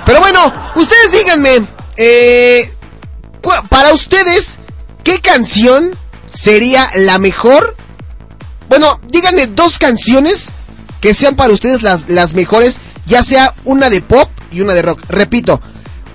[0.04, 1.66] Pero bueno, ustedes díganme,
[1.96, 2.74] eh,
[3.68, 4.58] para ustedes,
[5.04, 5.96] ¿qué canción
[6.32, 7.76] sería la mejor?
[8.68, 10.48] Bueno, díganme dos canciones
[11.00, 14.82] que sean para ustedes las, las mejores, ya sea una de pop y una de
[14.82, 15.02] rock.
[15.08, 15.60] Repito,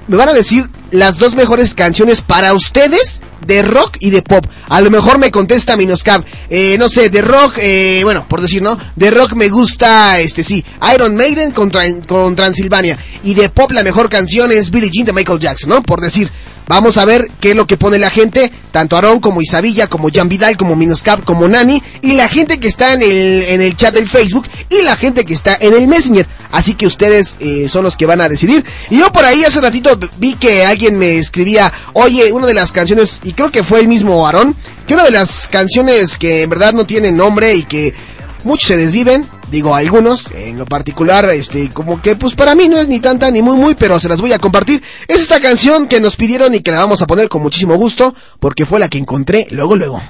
[0.09, 4.43] me van a decir las dos mejores canciones para ustedes de rock y de pop.
[4.67, 6.25] A lo mejor me contesta Minoscap.
[6.49, 8.77] Eh, no sé, de rock, eh, bueno, por decir, ¿no?
[8.95, 12.97] De rock me gusta, este sí, Iron Maiden con Transilvania.
[13.23, 15.83] Y de pop la mejor canción es Billie Jean de Michael Jackson, ¿no?
[15.83, 16.29] Por decir.
[16.69, 20.09] Vamos a ver qué es lo que pone la gente, tanto Aarón como Isabilla, como
[20.13, 23.75] Jan Vidal, como Minoscap, como Nani, y la gente que está en el, en el
[23.75, 26.27] chat del Facebook, y la gente que está en el Messenger.
[26.51, 28.63] Así que ustedes eh, son los que van a decidir.
[28.91, 32.71] Y yo por ahí hace ratito vi que alguien me escribía, oye, una de las
[32.71, 34.55] canciones, y creo que fue el mismo Aarón,
[34.85, 37.95] que una de las canciones que en verdad no tienen nombre y que
[38.43, 42.77] muchos se desviven, digo algunos, en lo particular, este, como que pues para mí no
[42.77, 44.81] es ni tanta ni muy muy, pero se las voy a compartir.
[45.07, 48.13] Es esta canción que nos pidieron y que la vamos a poner con muchísimo gusto,
[48.39, 50.01] porque fue la que encontré luego luego.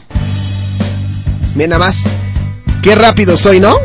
[1.56, 2.08] Ven nada más,
[2.82, 3.78] qué rápido soy, ¿no?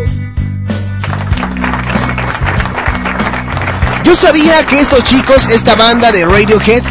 [4.04, 6.82] Yo sabía que estos chicos, esta banda de Radiohead,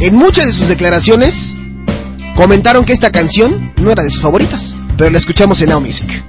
[0.00, 1.54] en muchas de sus declaraciones,
[2.34, 6.24] comentaron que esta canción no era de sus favoritas, pero la escuchamos en Now Music.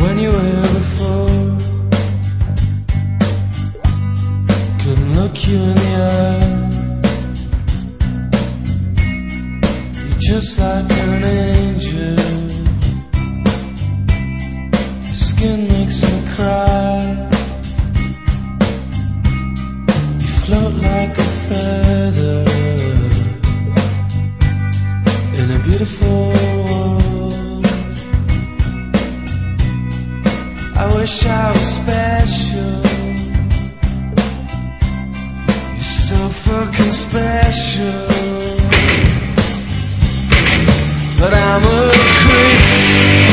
[0.00, 1.58] When you were before.
[4.80, 6.68] Couldn't look you in the eye.
[10.08, 12.16] You're just like an angel.
[15.06, 17.28] Your skin makes me cry.
[20.20, 22.44] You float like a feather
[25.38, 26.37] In a beautiful
[31.00, 32.82] wish I was special.
[35.74, 38.06] You're so fucking special.
[41.20, 43.27] But I'm a creep.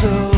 [0.00, 0.37] sou.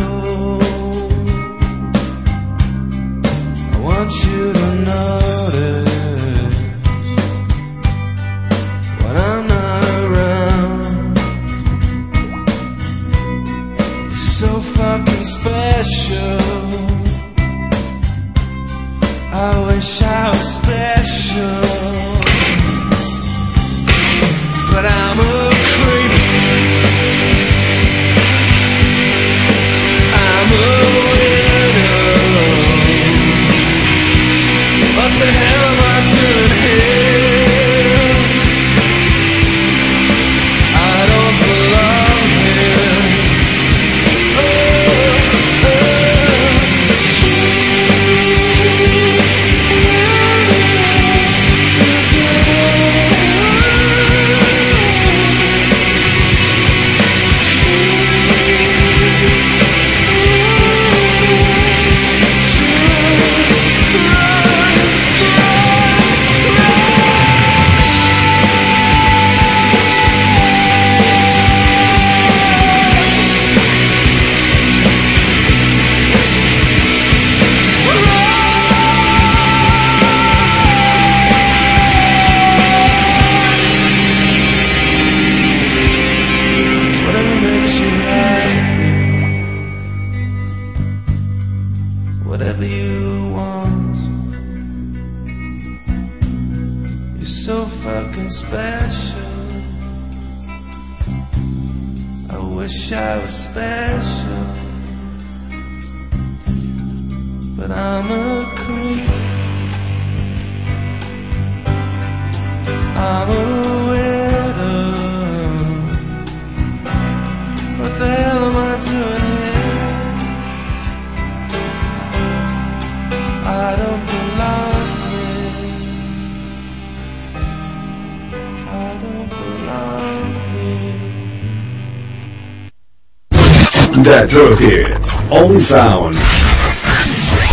[133.99, 135.21] that drove hits.
[135.31, 136.17] Only sound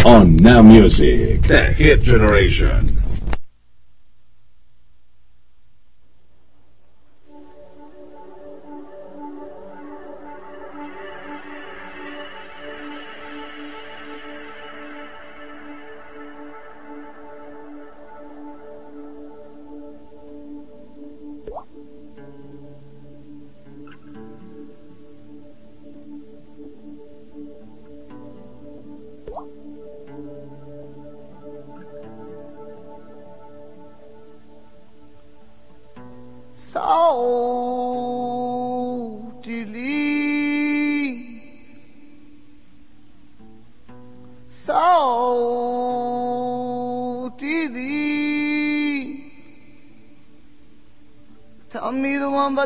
[0.05, 1.41] on Now Music.
[1.41, 2.96] The Hit Generation.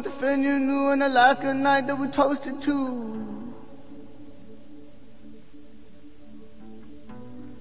[0.02, 3.54] about the friend you knew in Alaska night that we toasted to.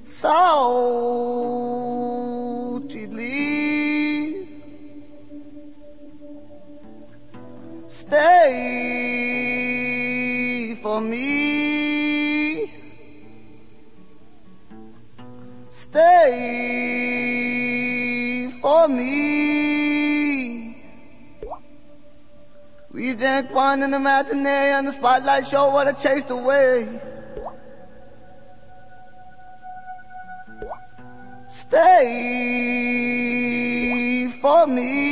[0.05, 0.79] Saltedly.
[7.89, 8.25] Stay
[10.83, 12.73] for me.
[15.69, 17.11] Stay
[18.63, 19.50] for me.
[23.21, 26.89] drink wine the imaginary and the spotlight show what I chased away.
[31.47, 31.89] Stay
[34.41, 35.10] for me.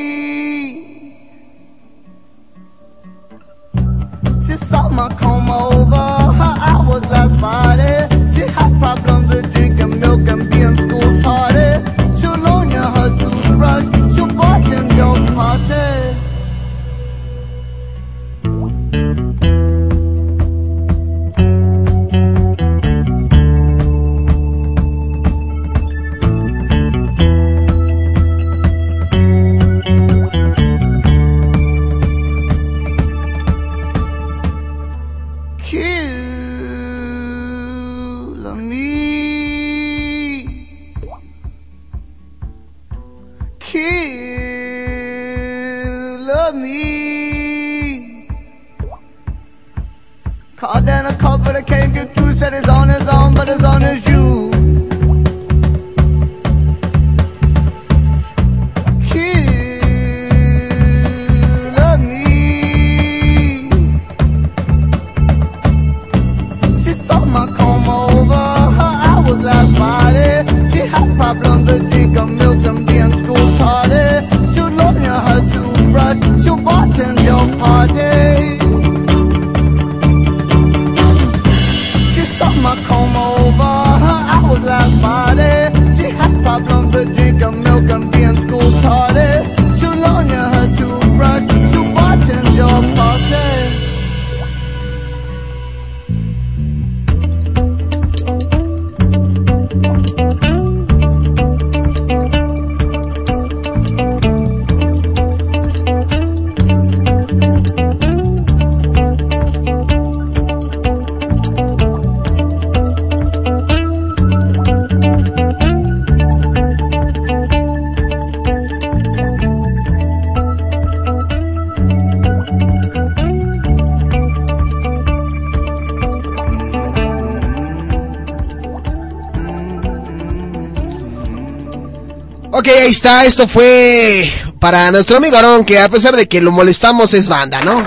[133.08, 134.30] Esto fue
[134.60, 137.82] para nuestro amigo Aaron, que a pesar de que lo molestamos es banda, ¿no?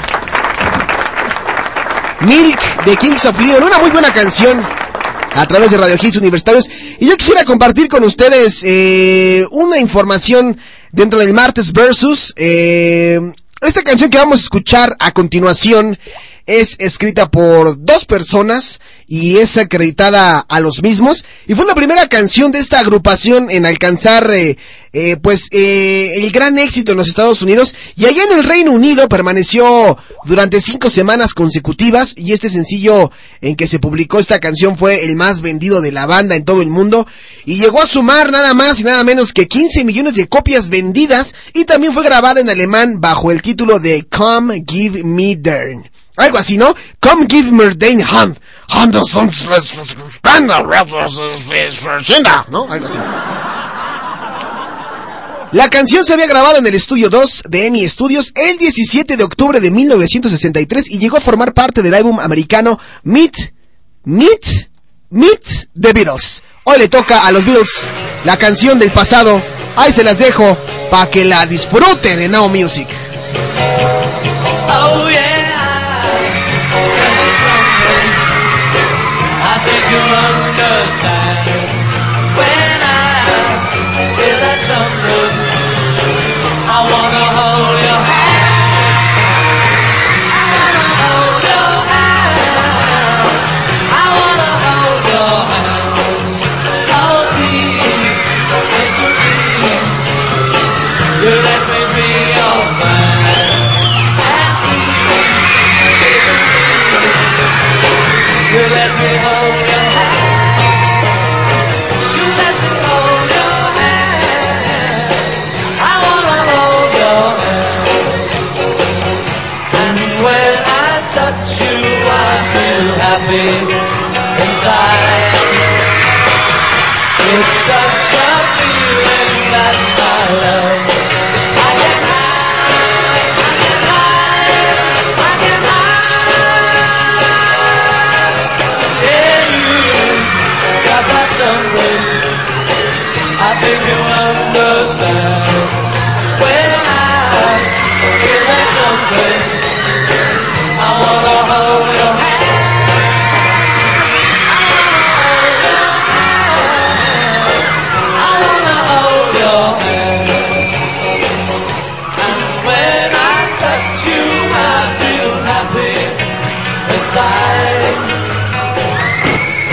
[2.22, 4.60] Milk de Kings of Leon, una muy buena canción
[5.36, 6.68] a través de Radio Hits Universitarios.
[7.00, 10.58] Y yo quisiera compartir con ustedes eh, una información
[10.92, 12.34] dentro del martes versus.
[12.36, 13.20] eh,
[13.62, 16.00] esta canción que vamos a escuchar a continuación
[16.48, 18.80] es escrita por dos personas
[19.12, 23.66] y es acreditada a los mismos y fue la primera canción de esta agrupación en
[23.66, 24.58] alcanzar eh,
[24.94, 28.72] eh, pues eh, el gran éxito en los Estados Unidos y allá en el Reino
[28.72, 34.78] Unido permaneció durante cinco semanas consecutivas y este sencillo en que se publicó esta canción
[34.78, 37.06] fue el más vendido de la banda en todo el mundo
[37.44, 41.36] y llegó a sumar nada más y nada menos que 15 millones de copias vendidas
[41.54, 45.92] y también fue grabada en alemán bajo el título de Come Give Me Dern.
[46.18, 46.76] Algo así, ¿no?
[47.00, 48.38] Come give me den hand.
[48.74, 49.30] Hand of some
[52.50, 52.68] ¿no?
[52.72, 53.00] Algo así.
[55.52, 59.24] La canción se había grabado en el estudio 2 de EMI Studios el 17 de
[59.24, 63.54] octubre de 1963 y llegó a formar parte del álbum americano Meet,
[64.06, 64.70] Meet,
[65.10, 66.44] Meet the Beatles.
[66.64, 67.88] Hoy le toca a los Beatles
[68.24, 69.44] la canción del pasado.
[69.76, 70.58] Ahí se las dejo
[70.90, 72.88] para que la disfruten en Now Music.
[74.70, 75.31] Oh yeah.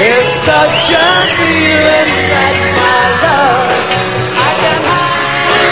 [0.01, 3.71] It's such a feeling that my love
[4.39, 5.69] I can hide,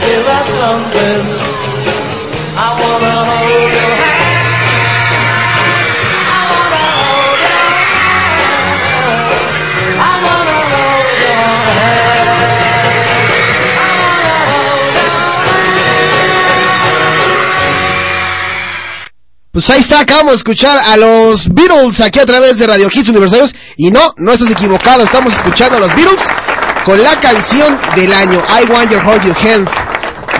[0.00, 1.31] feel that something.
[19.52, 23.10] Pues ahí está, acabamos de escuchar a los Beatles aquí a través de Radio Hits
[23.10, 23.54] Universarios.
[23.76, 26.22] Y no, no estás equivocado, estamos escuchando a los Beatles
[26.86, 29.68] con la canción del año I Want Your Hold Your Hand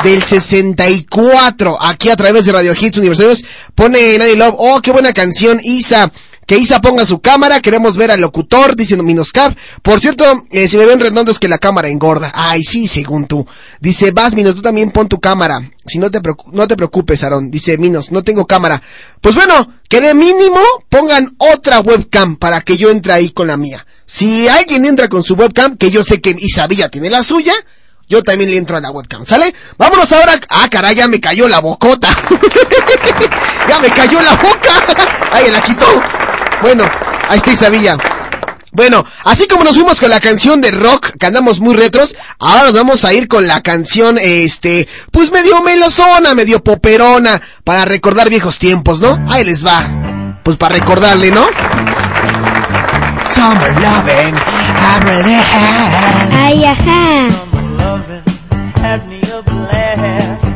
[0.03, 3.45] del 64 aquí a través de Radio Hits Universarios.
[3.75, 6.11] Pone Nanny Love, oh, qué buena canción, Isa.
[6.53, 9.57] Que Isa ponga su cámara, queremos ver al locutor, dice Minoscap.
[9.81, 12.31] Por cierto, eh, si me ven redondo es que la cámara engorda.
[12.35, 13.47] Ay, sí, según tú.
[13.81, 15.63] Dice, vas, Minos, tú también pon tu cámara.
[15.87, 16.21] Si no te,
[16.53, 17.51] no te preocupes, Aarón.
[17.51, 18.83] Dice Minos, no tengo cámara.
[19.23, 20.61] Pues bueno, que de mínimo
[20.91, 23.87] pongan otra webcam para que yo entre ahí con la mía.
[24.05, 27.55] Si alguien entra con su webcam, que yo sé que Isabella tiene la suya,
[28.11, 29.55] yo también le entro a la webcam, ¿sale?
[29.79, 30.39] Vámonos ahora.
[30.51, 32.11] Ah, caray, ya me cayó la bocota.
[33.71, 34.99] ya me cayó la boca.
[35.33, 36.22] Ahí la quitó.
[36.63, 36.85] Bueno,
[37.29, 37.99] ahí está Isabella.
[38.71, 42.63] Bueno, así como nos fuimos con la canción de rock, que andamos muy retros, ahora
[42.65, 48.31] nos vamos a ir con la canción, este, pues medio melosona, medio poperona, para recordar
[48.31, 49.23] viejos tiempos, ¿no?
[49.29, 50.41] Ahí les va.
[50.43, 51.47] Pues para recordarle, ¿no?
[53.35, 54.35] Summer loving,
[56.33, 57.29] Ay, ajá.
[58.83, 60.52] had me a blast.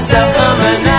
[0.00, 0.89] Self-domination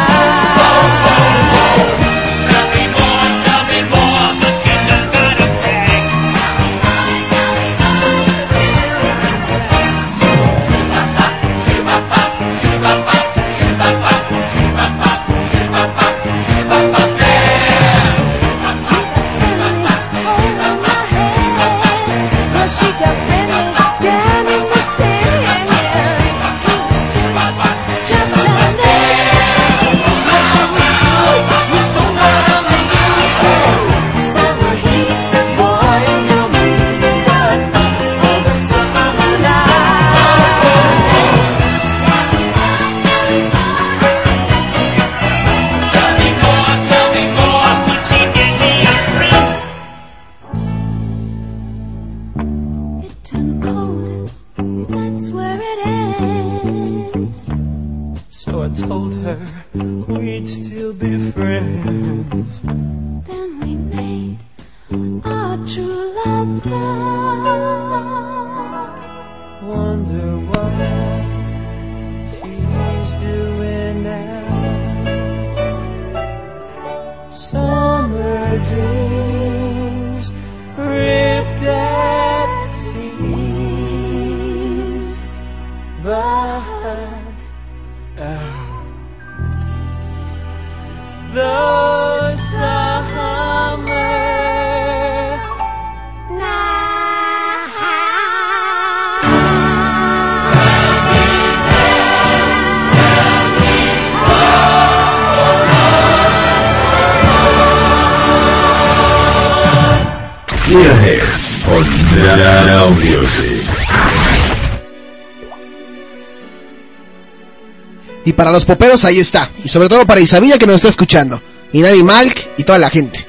[118.51, 119.49] para los poperos ahí está.
[119.63, 121.41] Y sobre todo para Isabella que nos está escuchando.
[121.71, 123.25] Y Nadie Malk y toda la gente.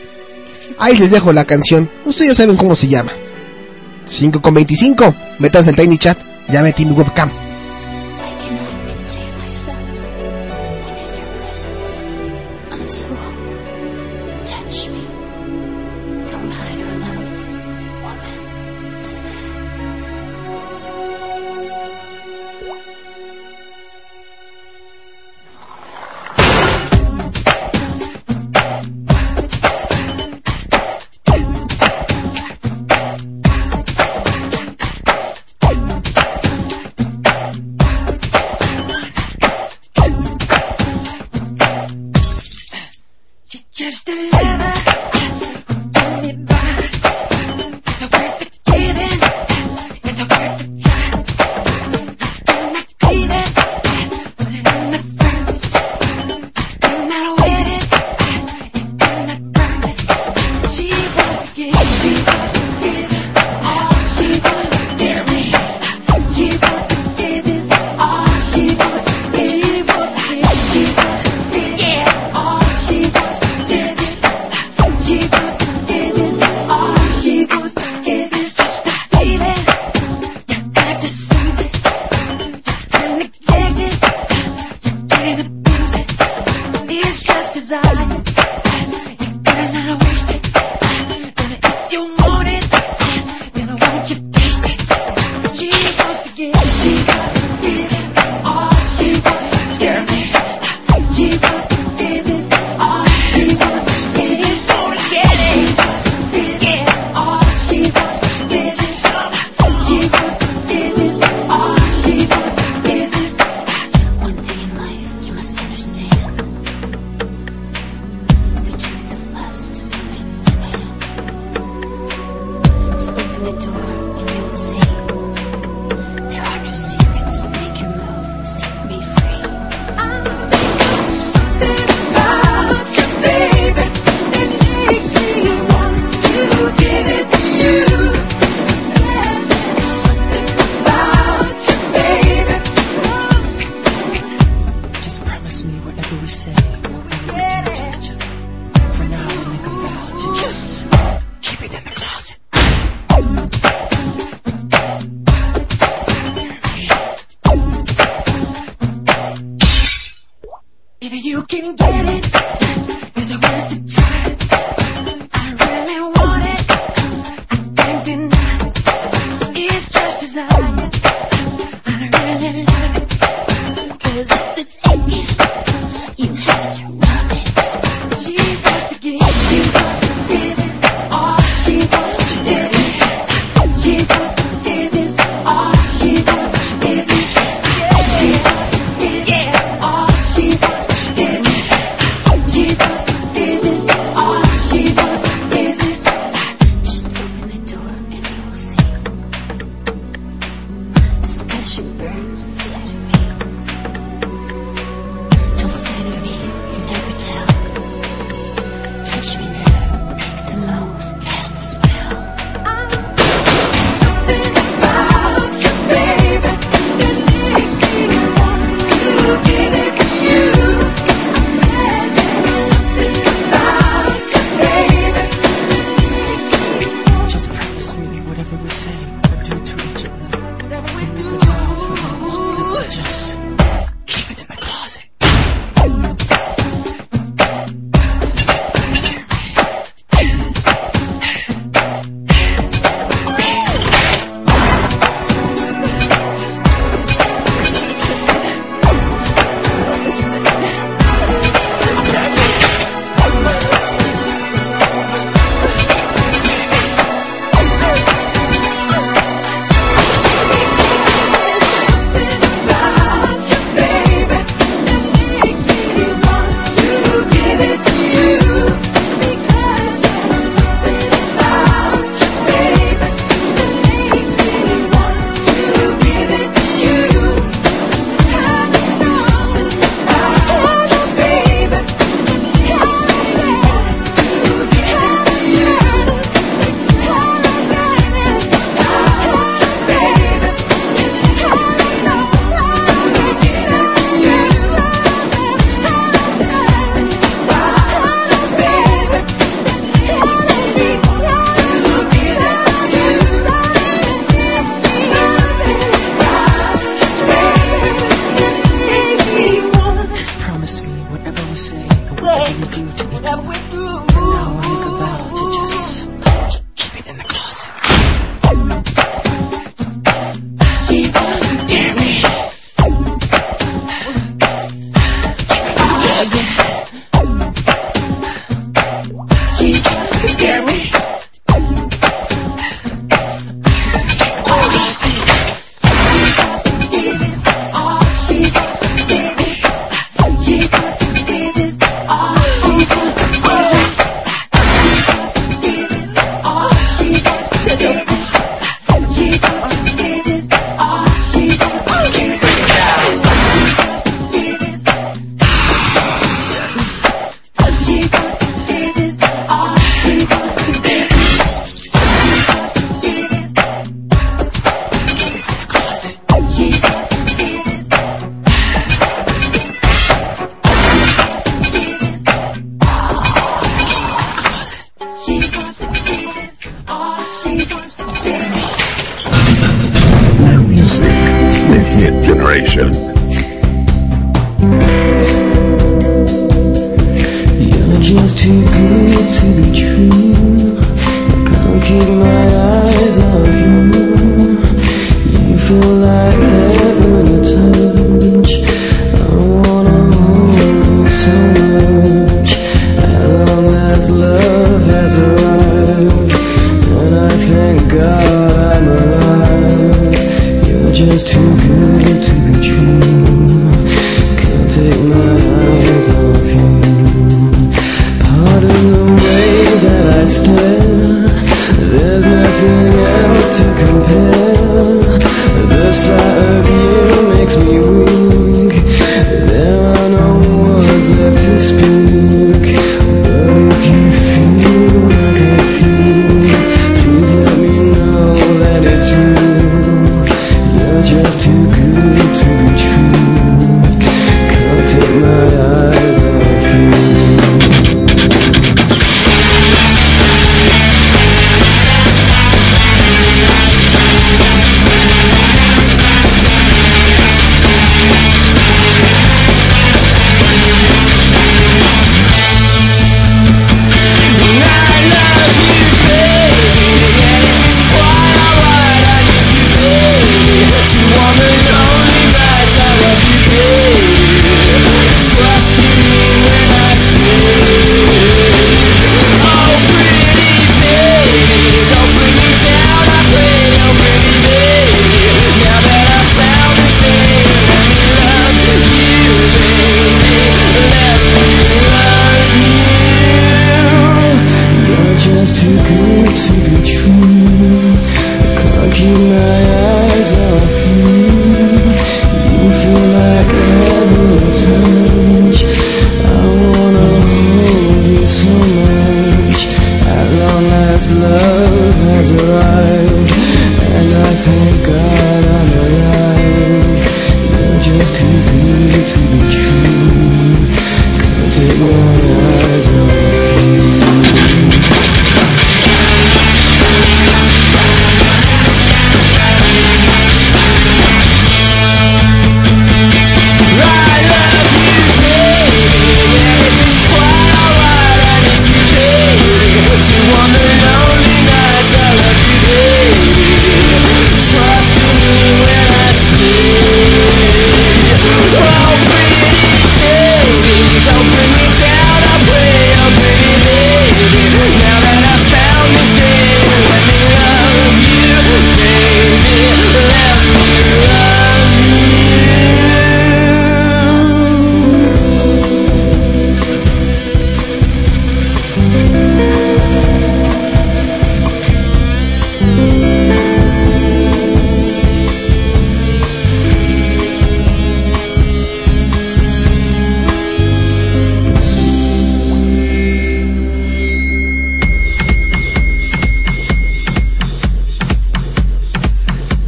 [0.78, 1.88] Ahí les dejo la canción.
[2.04, 3.12] Ustedes ya saben cómo se llama.
[4.06, 5.14] 5 con 25.
[5.38, 6.18] Métanse al Tiny Chat.
[6.48, 7.30] Ya metí mi webcam.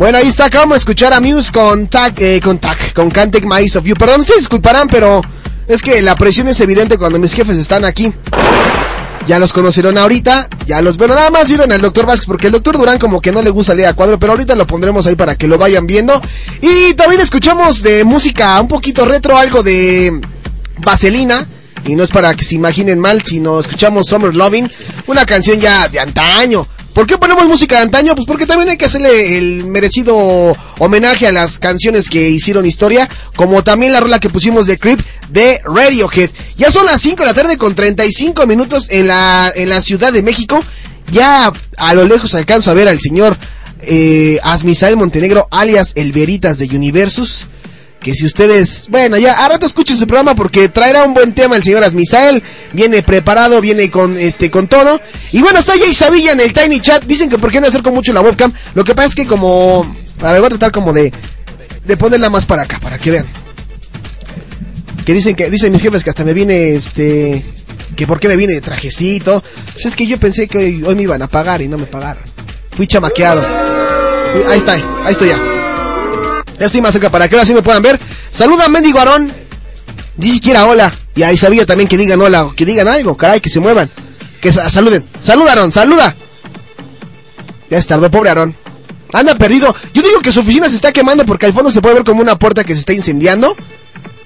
[0.04, 3.42] Bueno, ahí está, acabamos de escuchar a Muse con Tag, eh, con Tag, con Can't
[3.46, 3.94] My Eyes Off You.
[3.94, 5.22] Perdón, ustedes disculparán, pero
[5.66, 8.12] es que la presión es evidente cuando mis jefes están aquí.
[9.26, 12.52] Ya los conocieron ahorita, ya los, bueno, nada más vieron al doctor Vázquez, porque el
[12.52, 15.16] doctor Durán como que no le gusta leer a cuadro, pero ahorita lo pondremos ahí
[15.16, 16.20] para que lo vayan viendo.
[16.60, 20.20] Y también escuchamos de música un poquito retro, algo de
[20.84, 21.46] Vaselina.
[21.86, 24.68] Y no es para que se imaginen mal, sino escuchamos Summer Loving,
[25.06, 26.68] una canción ya de antaño.
[26.94, 28.14] ¿Por qué ponemos música de antaño?
[28.14, 33.08] Pues porque también hay que hacerle el merecido homenaje a las canciones que hicieron historia,
[33.34, 36.30] como también la rola que pusimos de Creep de Radiohead.
[36.56, 40.12] Ya son las 5 de la tarde con 35 minutos en la, en la Ciudad
[40.12, 40.64] de México.
[41.10, 43.36] Ya a lo lejos alcanzo a ver al señor
[43.82, 47.48] eh, Asmisael Montenegro, alias El Veritas de Universus.
[48.04, 51.56] Que si ustedes, bueno, ya a rato escuchen su programa porque traerá un buen tema
[51.56, 52.42] el señor Asmisael.
[52.74, 55.00] Viene preparado, viene con este con todo.
[55.32, 57.04] Y bueno, está Jay Savilla en el Tiny Chat.
[57.04, 58.52] Dicen que por qué no acerco mucho la webcam.
[58.74, 59.96] Lo que pasa es que como.
[60.20, 61.10] A ver, voy a tratar como de.
[61.86, 63.26] De ponerla más para acá, para que vean.
[65.06, 65.48] Que dicen que.
[65.48, 67.42] Dicen mis jefes que hasta me viene este.
[67.96, 69.42] Que por qué me viene de trajecito.
[69.72, 71.86] Pues es que yo pensé que hoy, hoy me iban a pagar y no me
[71.86, 72.22] pagaron.
[72.76, 73.40] Fui chamaqueado.
[74.50, 75.53] Ahí está, ahí estoy ya.
[76.58, 77.98] Ya estoy más cerca para que ahora sí me puedan ver.
[78.30, 79.32] Saluda a Mendigo Aarón.
[80.16, 80.92] Ni siquiera hola.
[81.16, 83.88] Y ahí sabía también que digan hola, o que digan algo, caray, que se muevan.
[84.40, 85.04] Que sa- saluden.
[85.20, 86.14] Saluda, Aarón, saluda.
[87.70, 88.54] Ya se tardó, pobre Aarón.
[89.12, 89.74] Anda perdido.
[89.92, 92.20] Yo digo que su oficina se está quemando porque al fondo se puede ver como
[92.22, 93.56] una puerta que se está incendiando.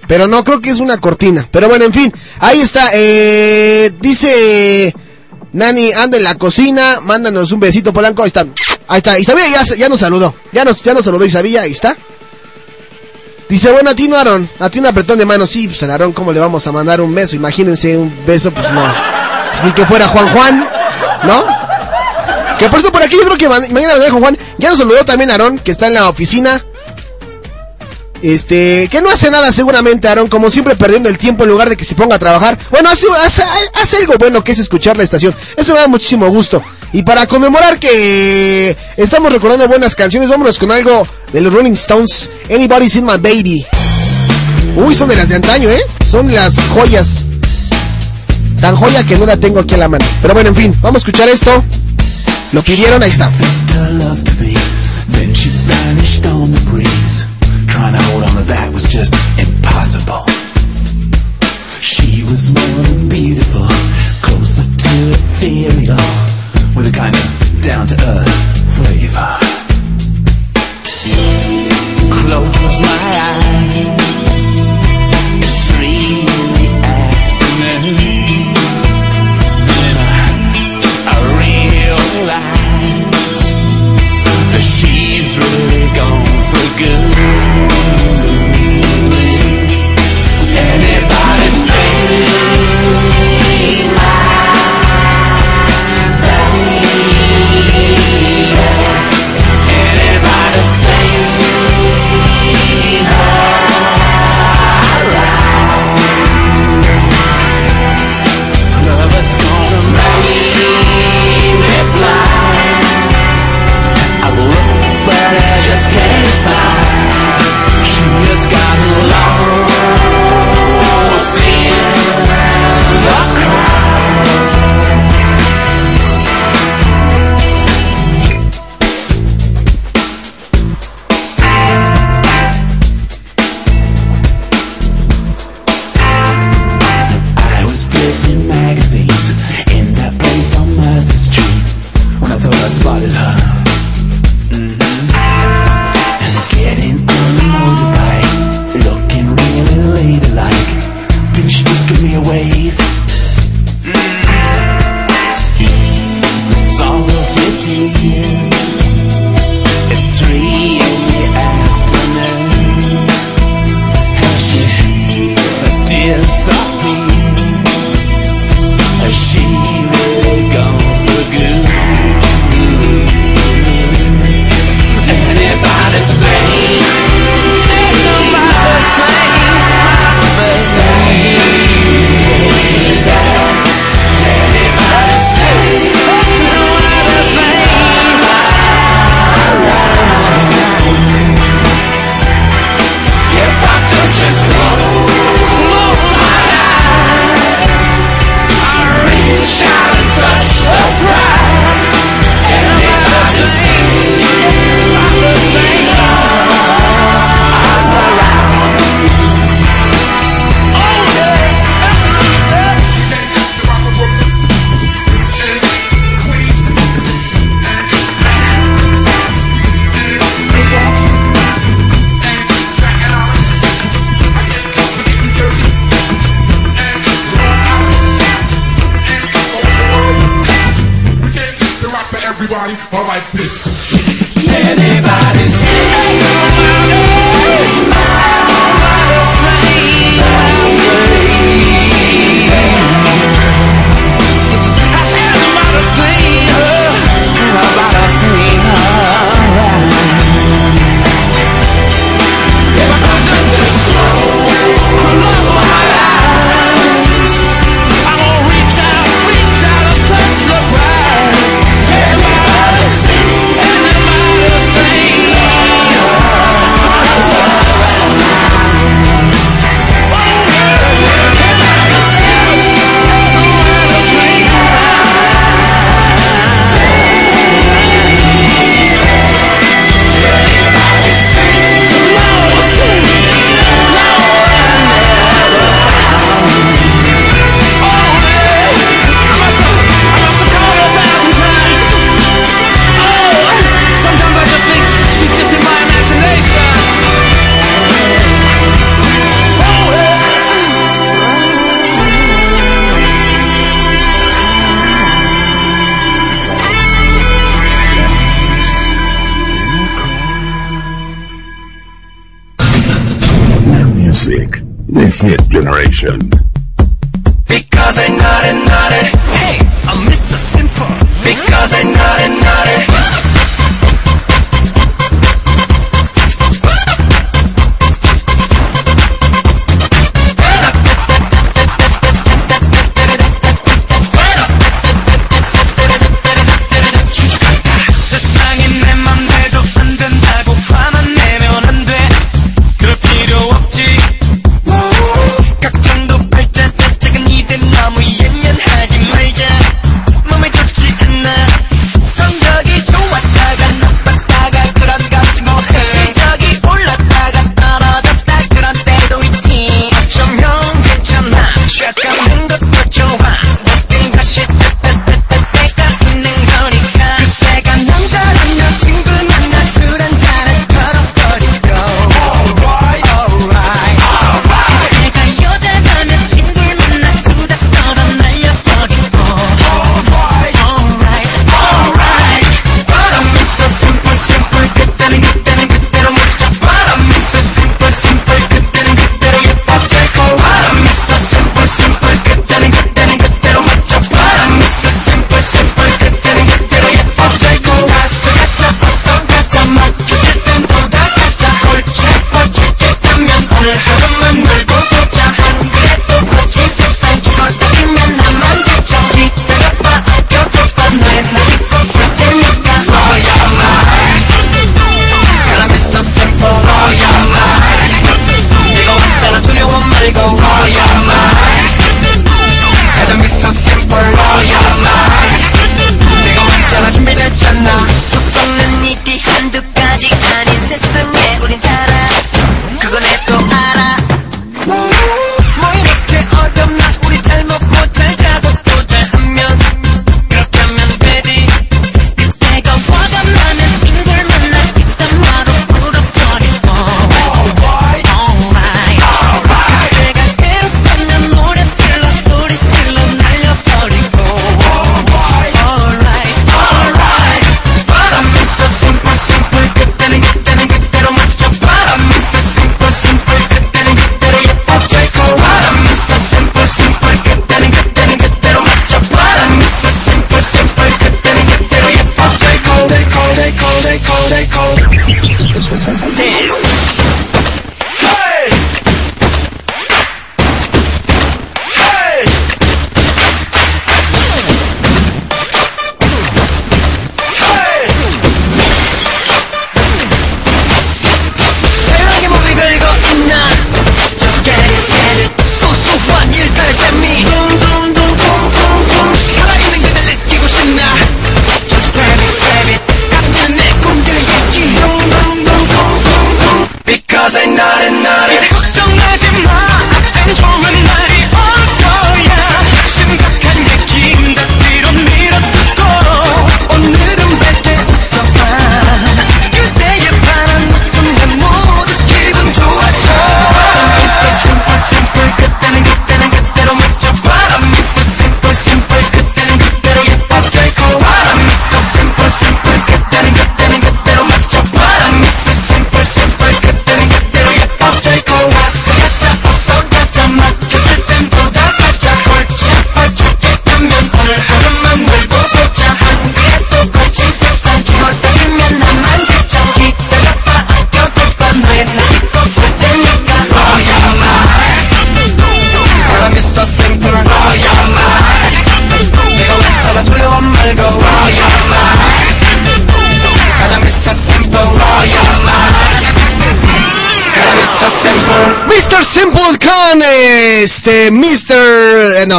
[0.07, 1.47] Pero no, creo que es una cortina.
[1.51, 2.13] Pero bueno, en fin.
[2.39, 2.91] Ahí está.
[2.95, 4.95] Eh, dice
[5.53, 7.01] Nani, anda en la cocina.
[7.03, 8.23] Mándanos un besito, Polanco.
[8.23, 8.47] Ahí está.
[8.89, 9.19] Ahí está.
[9.19, 10.35] Isabella ya, ya nos saludó.
[10.53, 11.63] Ya nos, ya nos saludó Isabella.
[11.63, 11.95] Ahí está.
[13.49, 14.49] Dice, bueno, a ti no, Aaron.
[14.61, 15.47] A ti un apretón de mano.
[15.47, 17.35] Sí, pues a Aaron, ¿cómo le vamos a mandar un beso?
[17.37, 18.83] Imagínense un beso, pues no.
[19.53, 20.69] Pues ni que fuera Juan Juan.
[21.25, 21.45] ¿No?
[22.59, 24.39] Que por eso por aquí yo creo que ma- mañana vendrá Juan Juan.
[24.59, 26.65] Ya nos saludó también Aarón, que está en la oficina.
[28.23, 31.77] Este, que no hace nada seguramente, Aarón, como siempre perdiendo el tiempo en lugar de
[31.77, 32.59] que se ponga a trabajar.
[32.70, 33.03] Bueno, hace
[33.97, 35.35] algo bueno que es escuchar la estación.
[35.57, 36.62] Eso me da muchísimo gusto.
[36.93, 42.31] Y para conmemorar que estamos recordando buenas canciones, vámonos con algo de los Rolling Stones.
[42.51, 43.65] Anybody's in my baby.
[44.77, 45.82] Uy, son de las de antaño, ¿eh?
[46.09, 47.24] Son las joyas.
[48.61, 50.05] Tan joya que no la tengo aquí a la mano.
[50.23, 51.62] Pero bueno, en fin, vamos a escuchar esto.
[52.53, 53.31] Lo pidieron, ahí está.
[57.79, 60.27] Trying to hold on to that was just impossible.
[61.79, 63.71] She was more than beautiful,
[64.19, 65.95] closer to ethereal,
[66.75, 67.23] with a kind of
[67.63, 68.35] down to earth
[68.83, 69.31] flavor.
[72.19, 72.99] Close my
[73.31, 74.59] eyes.
[75.39, 78.59] It's three in the afternoon.
[79.71, 82.75] Then I, I realize
[84.51, 87.28] that she's really gone for good.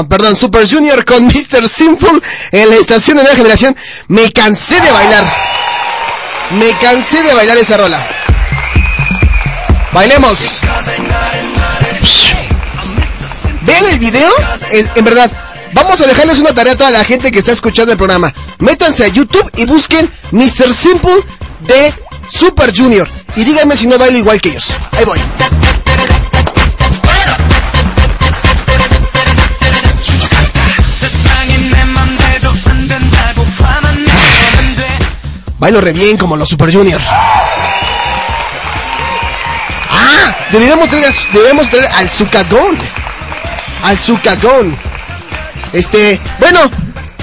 [0.09, 1.69] Perdón, Super Junior con Mr.
[1.69, 2.19] Simple
[2.51, 3.75] en la estación de nueva generación.
[4.07, 5.23] Me cansé de bailar.
[6.51, 8.05] Me cansé de bailar esa rola.
[9.93, 10.39] Bailemos.
[13.61, 14.31] Vean el video,
[14.71, 15.31] en, en verdad.
[15.73, 18.33] Vamos a dejarles una tarea a toda la gente que está escuchando el programa.
[18.57, 20.73] Métanse a YouTube y busquen Mr.
[20.73, 21.23] Simple
[21.61, 21.93] de
[22.29, 23.07] Super Junior.
[23.35, 24.65] Y díganme si no bailo igual que ellos.
[24.97, 25.19] Ahí voy.
[35.69, 36.99] Bailo re bien como los Super Junior.
[39.91, 42.75] Ah, deberíamos traer, a- debemos traer al Zucagón.
[43.83, 44.75] Al Zucagón.
[45.71, 46.59] Este, bueno,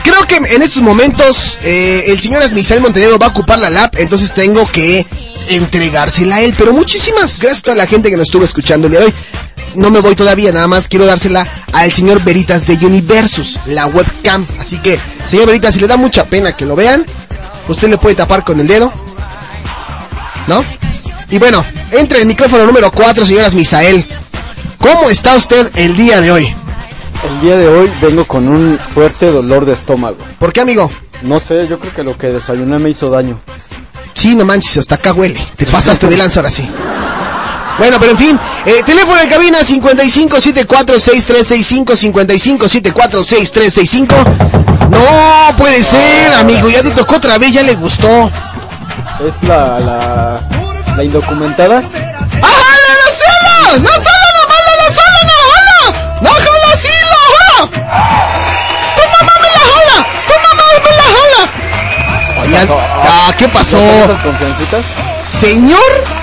[0.04, 3.96] creo que en estos momentos eh, el señor Asmisael Montenegro va a ocupar la lap,
[3.98, 5.04] entonces tengo que
[5.48, 6.54] entregársela a él.
[6.56, 9.14] Pero muchísimas gracias a toda la gente que nos estuvo escuchando el día de hoy.
[9.74, 14.46] No me voy todavía, nada más quiero dársela al señor Veritas de Universus, la webcam.
[14.60, 17.04] Así que, señor Veritas, si le da mucha pena que lo vean,
[17.68, 18.92] usted le puede tapar con el dedo.
[20.46, 20.64] ¿No?
[21.30, 24.06] Y bueno, entre el micrófono número 4, señoras Misael.
[24.78, 26.54] ¿Cómo está usted el día de hoy?
[27.24, 30.16] El día de hoy vengo con un fuerte dolor de estómago.
[30.38, 30.90] ¿Por qué, amigo?
[31.22, 33.38] No sé, yo creo que lo que desayuné me hizo daño.
[34.14, 35.40] Sí, no manches, hasta acá huele.
[35.56, 36.68] Te pasaste de lanza ahora sí.
[37.78, 44.14] Bueno, pero en fin, eh, teléfono de cabina 55746365, 55746365.
[44.90, 48.30] No puede ser, amigo, ya te tocó otra vez, ya le gustó.
[49.20, 50.40] Es la, la,
[50.96, 51.78] la indocumentada.
[51.78, 53.78] ¡Ajala la sola!
[53.82, 55.80] ¡La sola no mala la sola no jala!
[56.22, 57.58] ¡No jala sí la jala!
[58.96, 59.96] ¡Tu mamá me la jala!
[60.26, 61.42] ¡Tu mamá me la jala!
[62.42, 63.76] Oigan, ah, ¿qué pasó?
[63.78, 64.84] ¿Esas confiancitas?
[65.26, 65.78] Señor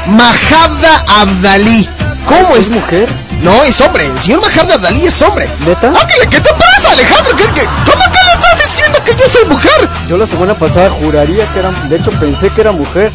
[0.07, 1.88] Mahabda Abdalí.
[2.25, 2.69] ¿Cómo es?
[2.69, 3.09] mujer?
[3.41, 4.05] No, es hombre.
[4.05, 5.49] El señor Mahabda Abdalí es hombre.
[5.65, 5.91] ¿Neta?
[5.93, 7.35] Ah, ¿qué, qué te pasa, Alejandro?
[7.35, 9.89] ¿Qué, qué, ¿Cómo que le estás diciendo que yo soy mujer?
[10.07, 13.11] Yo la semana pasada juraría que era, de hecho pensé que era mujer.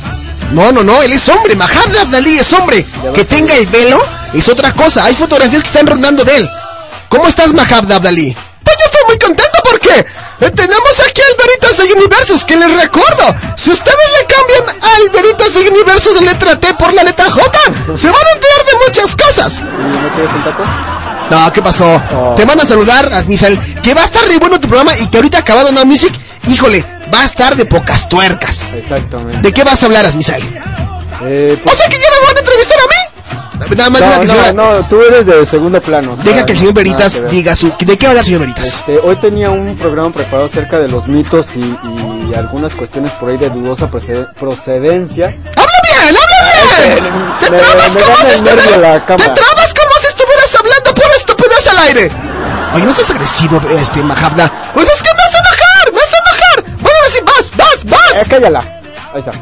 [0.53, 1.57] No, no, no, él es hombre.
[1.57, 2.85] Mahabda Abdalí es hombre.
[3.15, 4.03] Que tenga el velo
[4.35, 5.05] es otra cosa.
[5.05, 6.51] Hay fotografías que están rondando de él.
[7.09, 8.37] ¿Cómo estás, Mahabda Abdalí?
[9.07, 10.07] Pues estoy muy contento porque
[10.47, 15.11] eh, tenemos aquí al Veritas de Universus, que les recuerdo, si ustedes le cambian al
[15.11, 17.59] Veritas de Universus la letra T por la letra J,
[17.97, 19.61] se van a enterar de muchas cosas.
[19.61, 20.63] ¿Y no quieres un taco?
[21.31, 22.03] No, ¿qué pasó?
[22.37, 25.19] Te van a saludar, Asmisal, que va a estar re bueno tu programa y que
[25.19, 26.15] ahorita acabado Now Music,
[26.47, 28.67] híjole, va a estar de pocas tuercas.
[28.75, 29.43] Exactamente.
[29.43, 30.43] ¿De qué vas a hablar, Asmisal?
[31.23, 33.08] Eh, O sea que ya me van a entrevistar a mí.
[33.77, 36.17] Nada más deja no, que el no, señor- no, tú eres de segundo plano.
[36.23, 37.31] deja que el señor Veritas que ver.
[37.31, 37.73] diga su...
[37.81, 38.67] ¿De qué va a hablar, señor Veritas?
[38.67, 43.31] Este, hoy tenía un programa preparado acerca de los mitos y, y algunas cuestiones por
[43.31, 45.27] ahí de dudosa proced- procedencia.
[45.57, 46.21] ¡Habla bien, habla
[46.87, 47.05] bien!
[47.41, 48.65] ¡Te me- trabas me como si estuvieras...
[48.65, 52.11] ¡Te trabas como si estuvieras hablando por estupidez al aire!
[52.75, 54.53] Oye, no seas agresivo, este, Mahabda.
[54.75, 56.81] Pues es que me hace enojar, me hace enojar.
[56.81, 58.23] Bueno, ahora sí, vas, vas, vas.
[58.23, 58.61] Eh, cállala.
[59.15, 59.33] Ahí está.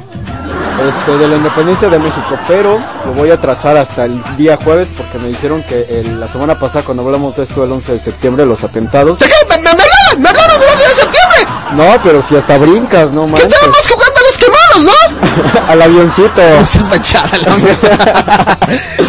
[0.89, 4.89] Este, de la independencia de México, pero lo voy a trazar hasta el día jueves
[4.97, 7.98] porque me dijeron que el- la semana pasada cuando hablamos de esto el 11 de
[7.98, 9.18] septiembre, los atentados.
[9.18, 9.35] ¿De qué?
[9.48, 9.82] ¿Me, hablaron?
[10.18, 11.39] ¿Me hablaron del 11 de septiembre?
[11.73, 13.47] No, pero si hasta brincas, no ¿Qué manches.
[13.52, 15.68] estábamos jugando a los quemados, no?
[15.73, 16.43] Al avioncito.
[16.66, 18.59] Seas manchada, la.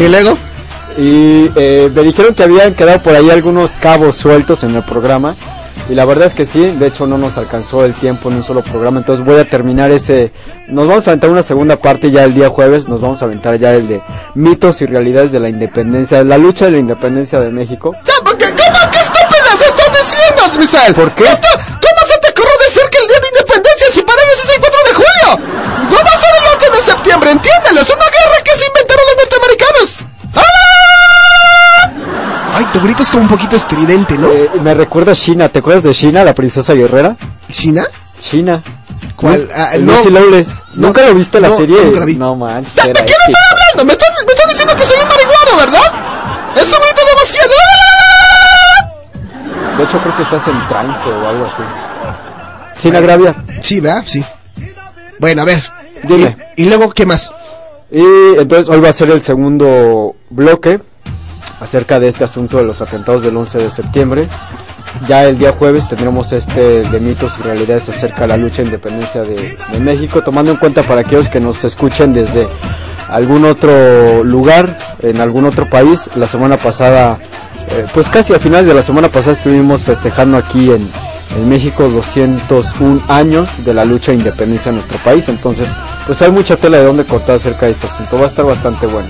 [0.00, 0.38] ¿Y luego?
[0.96, 5.34] Y eh, me dijeron que habían quedado por ahí algunos cabos sueltos en el programa.
[5.88, 8.44] Y la verdad es que sí, de hecho no nos alcanzó el tiempo en un
[8.44, 8.98] solo programa.
[8.98, 10.32] Entonces voy a terminar ese.
[10.66, 12.88] Nos vamos a aventar una segunda parte ya el día jueves.
[12.88, 14.02] Nos vamos a aventar ya el de
[14.34, 17.94] mitos y realidades de la independencia, de la lucha de la independencia de México.
[18.04, 20.94] ¿qué, qué, qué estúpidas estás diciendo, Misael?
[20.94, 21.24] ¿Por qué?
[21.24, 24.54] Esto, ¿Cómo se te ocurrió decir que el día de independencia si para ellos es
[24.54, 25.48] el 4 de julio?
[25.90, 27.80] No va a ser el 8 de septiembre, entiéndelo.
[27.80, 30.04] Es una guerra que se inventaron los norteamericanos.
[30.34, 30.67] ¡Ah!
[32.58, 34.32] Ay, tu grito es como un poquito estridente, ¿no?
[34.32, 35.48] Eh, me recuerda a Shina.
[35.48, 37.14] ¿Te acuerdas de Shina, la princesa guerrera?
[37.52, 37.86] ¿China?
[38.20, 38.60] Shina.
[39.14, 39.48] ¿Cuál?
[39.54, 39.92] Ah, no.
[40.10, 40.60] Lawless.
[40.74, 41.78] No, ¿Nunca lo viste la no, serie?
[41.84, 42.16] nunca la vi.
[42.16, 42.74] No manches.
[42.74, 43.84] ¿De qué me están hablando?
[43.84, 45.92] ¿Me están, me están diciendo que soy un marihuano, ¿verdad?
[46.56, 47.54] Es un grito demasiado...
[49.76, 51.62] De hecho creo que estás en trance o algo así.
[52.80, 53.36] Sin agraviar.
[53.62, 54.02] Sí, ¿verdad?
[54.04, 54.24] Sí.
[55.20, 55.62] Bueno, a ver.
[56.02, 56.34] Dime.
[56.56, 57.32] ¿Y, y luego qué más?
[57.92, 58.02] Y
[58.36, 60.80] entonces hoy va a ser el segundo bloque
[61.60, 64.28] acerca de este asunto de los atentados del 11 de septiembre.
[65.06, 68.64] Ya el día jueves tendremos este de mitos y realidades acerca de la lucha e
[68.66, 72.48] independencia de, de México, tomando en cuenta para aquellos que nos escuchen desde
[73.08, 76.10] algún otro lugar, en algún otro país.
[76.14, 77.18] La semana pasada,
[77.70, 80.88] eh, pues casi a finales de la semana pasada estuvimos festejando aquí en,
[81.36, 85.28] en México 201 años de la lucha e independencia de nuestro país.
[85.28, 85.68] Entonces,
[86.06, 88.18] pues hay mucha tela de donde cortar acerca de este asunto.
[88.18, 89.08] Va a estar bastante bueno.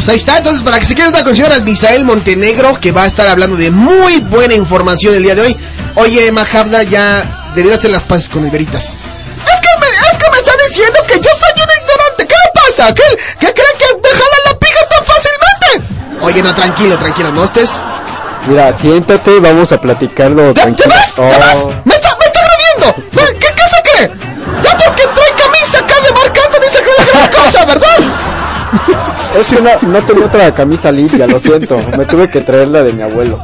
[0.00, 0.38] Pues ahí está.
[0.38, 3.56] Entonces, para que se quede otra con señora Misael Montenegro, que va a estar hablando
[3.56, 5.56] de muy buena información el día de hoy.
[5.96, 8.84] Oye, Mahabda, ya debería hacer las paces con el Veritas.
[8.94, 12.26] Es que me, es que me está diciendo que yo soy un ignorante.
[12.26, 12.94] ¿Qué le pasa?
[12.94, 13.02] ¿Qué,
[13.40, 16.24] qué cree que me jalan la pija tan fácilmente?
[16.24, 17.70] Oye, no, tranquilo, tranquilo, no estés.
[18.46, 20.94] Mira, siéntate y vamos a platicarlo ¿Te, tranquilo.
[20.94, 21.68] ¿Te Oh, ves?
[21.84, 23.04] ¡Me está, me está agrediendo!
[23.12, 24.10] ¿Me- ¿Qué, ¿Qué se cree?
[24.62, 27.98] Ya porque trae camisa acá de marcando dice que es gran cosa, ¿verdad?
[29.38, 31.76] Es que no, no tenía otra camisa limpia, lo siento.
[31.96, 33.38] Me tuve que traer la de mi abuelo.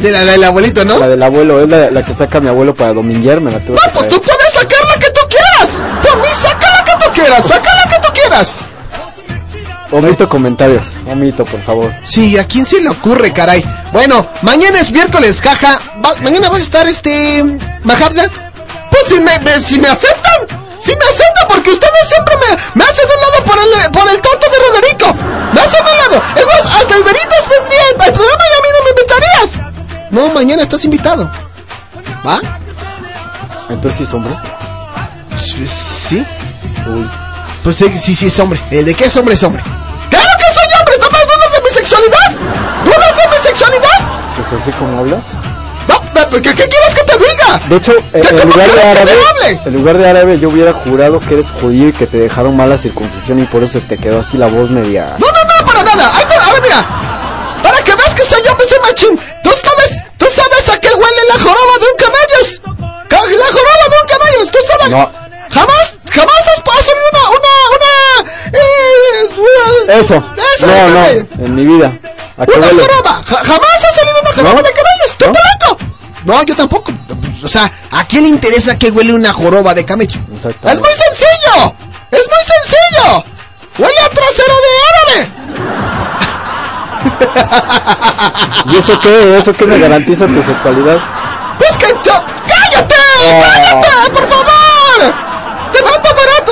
[0.00, 0.98] De la del abuelito, ¿no?
[0.98, 3.76] La del abuelo, es la, la que saca mi abuelo para dominguear, me la tuve
[3.78, 4.12] que No, pues traer.
[4.12, 5.84] tú puedes sacar la que tú quieras.
[6.02, 8.60] Por mí, saca la que tú quieras, saca la que tú quieras.
[9.92, 11.92] Omito comentarios, omito, por favor.
[12.02, 13.62] Sí, ¿a quién se le ocurre, caray?
[13.92, 15.78] Bueno, mañana es miércoles, caja.
[16.04, 17.44] Va- mañana vas a estar, este...
[17.84, 18.24] Mahabda.
[18.90, 20.61] Pues si me, me- si me aceptan.
[20.82, 24.20] Si me aceptan, porque ustedes siempre me, me hacen un lado por el, por el
[24.20, 25.14] tonto de Roderico.
[25.54, 26.22] Me hacen un lado.
[26.34, 29.72] Es más, hasta el Veritas vendría al programa y a mí no me invitarías.
[30.10, 31.30] No, mañana estás invitado.
[32.26, 32.40] ¿Va?
[33.68, 34.34] Entonces sí es hombre.
[35.36, 36.26] Sí.
[37.62, 38.60] Pues sí, sí, sí es hombre.
[38.72, 39.62] ¿El de qué es hombre es hombre?
[40.10, 40.94] ¡Claro que soy hombre!
[40.98, 42.32] ¡No me dudas de mi sexualidad!
[42.84, 43.98] ¿Dudas de mi sexualidad?
[44.36, 45.22] Pues así como hablas.
[46.30, 47.60] ¿Qué, qué quieres que te diga?
[47.68, 51.20] De hecho, eh, ¿Qué- en lugar de árabe, en lugar de árabe, yo hubiera jurado
[51.20, 54.36] que eres judío y que te dejaron mala circuncisión y por eso te quedó así
[54.36, 55.16] la voz media.
[55.18, 56.10] No, no, no, para nada.
[56.16, 56.86] Ahí a ver, mira.
[57.62, 59.20] Para que veas que soy hombre, soy machín.
[59.42, 63.08] ¿Tú sabes, tú sabes a qué huele la joroba de un camello?
[63.08, 64.90] Ca- La joroba de un camello, ¿tú sabes?
[64.90, 65.12] No.
[65.52, 68.58] Jamás, jamás has, oído una, una, una...
[68.58, 70.16] Eh, Eso.
[70.36, 71.06] Eso No, no,
[71.44, 71.92] en mi vida.
[72.38, 73.22] ¿A qué ¡Una joroba!
[73.26, 74.62] Ja- ¡Jamás has oído una joroba ¿No?
[74.62, 75.16] de camellos!
[75.18, 75.32] ¡Tú ¿No?
[76.24, 76.92] No, yo tampoco.
[77.42, 80.20] O sea, ¿a quién le interesa que huele una joroba de camello?
[80.34, 80.68] Exacto.
[80.68, 81.74] ¡Es muy sencillo!
[82.10, 83.24] ¡Es muy sencillo!
[83.78, 85.28] ¡Huele a trasero de árabe!
[88.72, 89.36] ¿Y eso qué?
[89.38, 90.98] ¿Eso qué me garantiza tu sexualidad?
[91.58, 92.24] ¡Pues que yo...
[92.46, 92.94] ¡Cállate!
[92.94, 93.40] Oh.
[93.40, 94.71] ¡Cállate, por favor!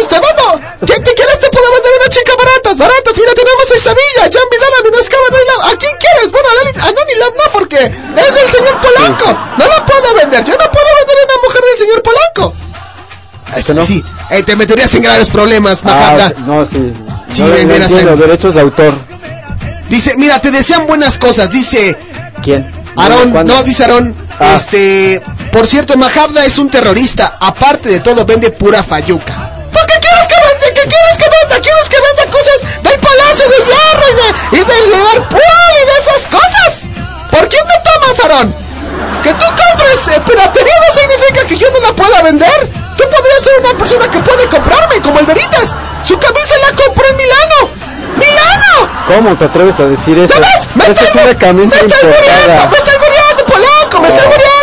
[0.08, 0.86] ¡Te mando baratos, te!
[0.86, 2.76] ¿Quién te quieres te puedo vender una chica baratas?
[2.76, 3.14] ¡Baratas!
[3.16, 6.32] Mira, tenemos a Isabilla, Jan Vidal, a Minoscaba, no ¿A quién quieres?
[6.32, 6.48] Bueno,
[6.80, 9.26] a Nani Love no, porque es el señor Polanco.
[9.58, 10.44] No la puedo vender.
[10.44, 12.54] Yo no puedo vender a una mujer del señor Polanco.
[13.56, 13.84] ¿Eso no?
[13.84, 16.26] Sí, eh, te meterías en graves problemas, Ah, Mahabda.
[16.28, 16.92] ok, no, sí.
[17.30, 18.94] Sí, no, no entiendo, en- derechos de autor.
[19.88, 21.50] Dice, mira, te desean buenas cosas.
[21.50, 21.96] Dice
[22.42, 22.70] ¿Quién?
[22.96, 24.14] Aarón, no, dice Aarón.
[24.38, 24.54] Ah.
[24.56, 25.20] Este,
[25.52, 27.36] por cierto, Mahabda es un terrorista.
[27.40, 29.39] Aparte de todo, vende pura fayuca.
[30.80, 31.60] ¿Qué quieres que venda?
[31.60, 35.42] ¿Quieres que venda cosas del Palacio de Hierro y, de, y del Liverpool
[35.76, 36.88] y de esas cosas?
[37.30, 38.54] ¿Por quién me tomas, Aarón?
[39.22, 42.68] Que tú compres eh, piratería no significa que yo no la pueda vender.
[42.96, 45.76] Tú podrías ser una persona que puede comprarme, como el Veritas.
[46.02, 47.68] Su camisa la compró en Milano.
[48.16, 48.88] ¡Milano!
[49.06, 50.32] ¿Cómo te atreves a decir eso?
[50.32, 50.68] ¿Te ves?
[50.74, 52.70] ¡Me estoy, es una camisa me estoy muriendo!
[52.70, 54.00] ¡Me estoy muriendo, Polanco!
[54.00, 54.59] ¡Me estoy muriendo!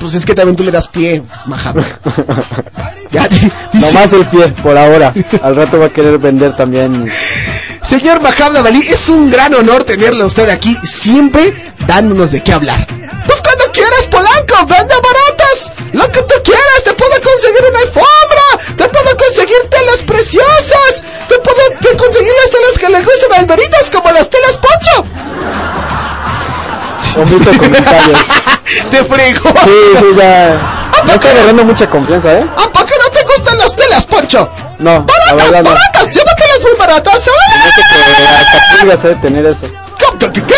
[0.00, 1.82] Pues es que también tú le das pie, Mahabda.
[3.10, 3.28] ya,
[3.72, 5.12] Nomás el pie, por ahora.
[5.42, 7.10] Al rato va a querer vender también.
[7.82, 11.54] Señor Mahabda Dalí, es un gran honor tenerle a usted aquí, siempre
[11.86, 12.86] dándonos de qué hablar.
[13.26, 15.72] Pues cuando quieras, Polanco, vende baratas.
[15.92, 21.38] Lo que tú quieras, te puedo conseguir una alfombra, te puedo conseguir telas preciosas, te
[21.38, 25.06] puedo te conseguir las telas que le gustan a Alberitas, como las telas Pocho.
[27.22, 28.18] Omito comentarios.
[28.90, 29.50] Te frego.
[29.64, 30.56] Sí, sí, ya.
[31.04, 32.46] No está agarrando mucha confianza, ¿eh?
[32.56, 34.50] ¿A poco no te gustan las telas, Poncho?
[34.78, 35.70] No, la ¡Baratas, no.
[35.70, 36.10] baratas!
[36.14, 37.26] ¡Llévatelas muy baratas!
[37.26, 39.66] No hasta pulgas de tener eso.
[39.98, 40.06] ¿Qué?
[40.18, 40.42] ¿Qué?
[40.42, 40.54] qué?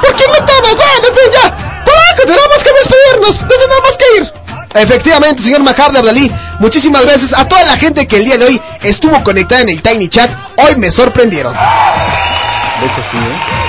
[0.00, 0.76] ¿Por qué me tomas?
[0.76, 1.54] Bueno, en fin, ya.
[1.84, 3.40] Polanco, tenemos que despedirnos.
[3.40, 4.32] Nos tenemos que ir.
[4.74, 8.62] Efectivamente, señor Mahabda Abdalí, muchísimas gracias a toda la gente que el día de hoy
[8.82, 10.30] estuvo conectada en el Tiny Chat.
[10.56, 11.52] Hoy me sorprendieron.
[11.52, 13.61] De hecho, sí, ¿eh?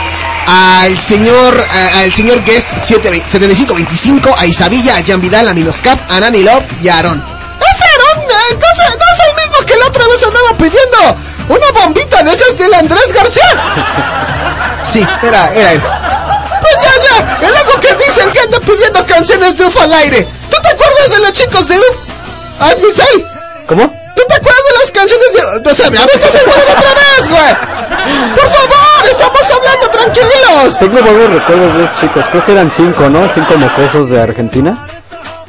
[0.46, 6.00] Al señor, a- al señor Guest 7 7525, a Isabilla, a Jan Vidal, a Minoscap,
[6.12, 7.18] a Nani Love y a Aaron.
[7.22, 8.24] ¡Ese Aaron!
[8.24, 11.18] eh, No es, no es el mismo que la otra vez andaba pidiendo
[11.50, 13.50] una bombita de esas del Andrés García.
[14.86, 15.82] Sí, era, era él.
[15.82, 20.28] Pues ya, ya, el algo que dicen que anda pidiendo canciones de UF al aire.
[20.52, 21.96] ¿Tú te acuerdas de los chicos de UF?
[22.60, 23.26] Admisel.
[23.66, 24.03] ¿Cómo?
[24.24, 25.70] ¿Tú te acuerdas de las canciones de...
[25.70, 27.56] O sea, me aventas el balón otra vez, güey.
[28.36, 30.80] Por favor, estamos hablando tranquilos.
[30.80, 32.26] Tengo buenos recuerdos de los chicos.
[32.32, 33.28] Creo que eran cinco, ¿no?
[33.34, 34.88] Cinco mocosos de Argentina.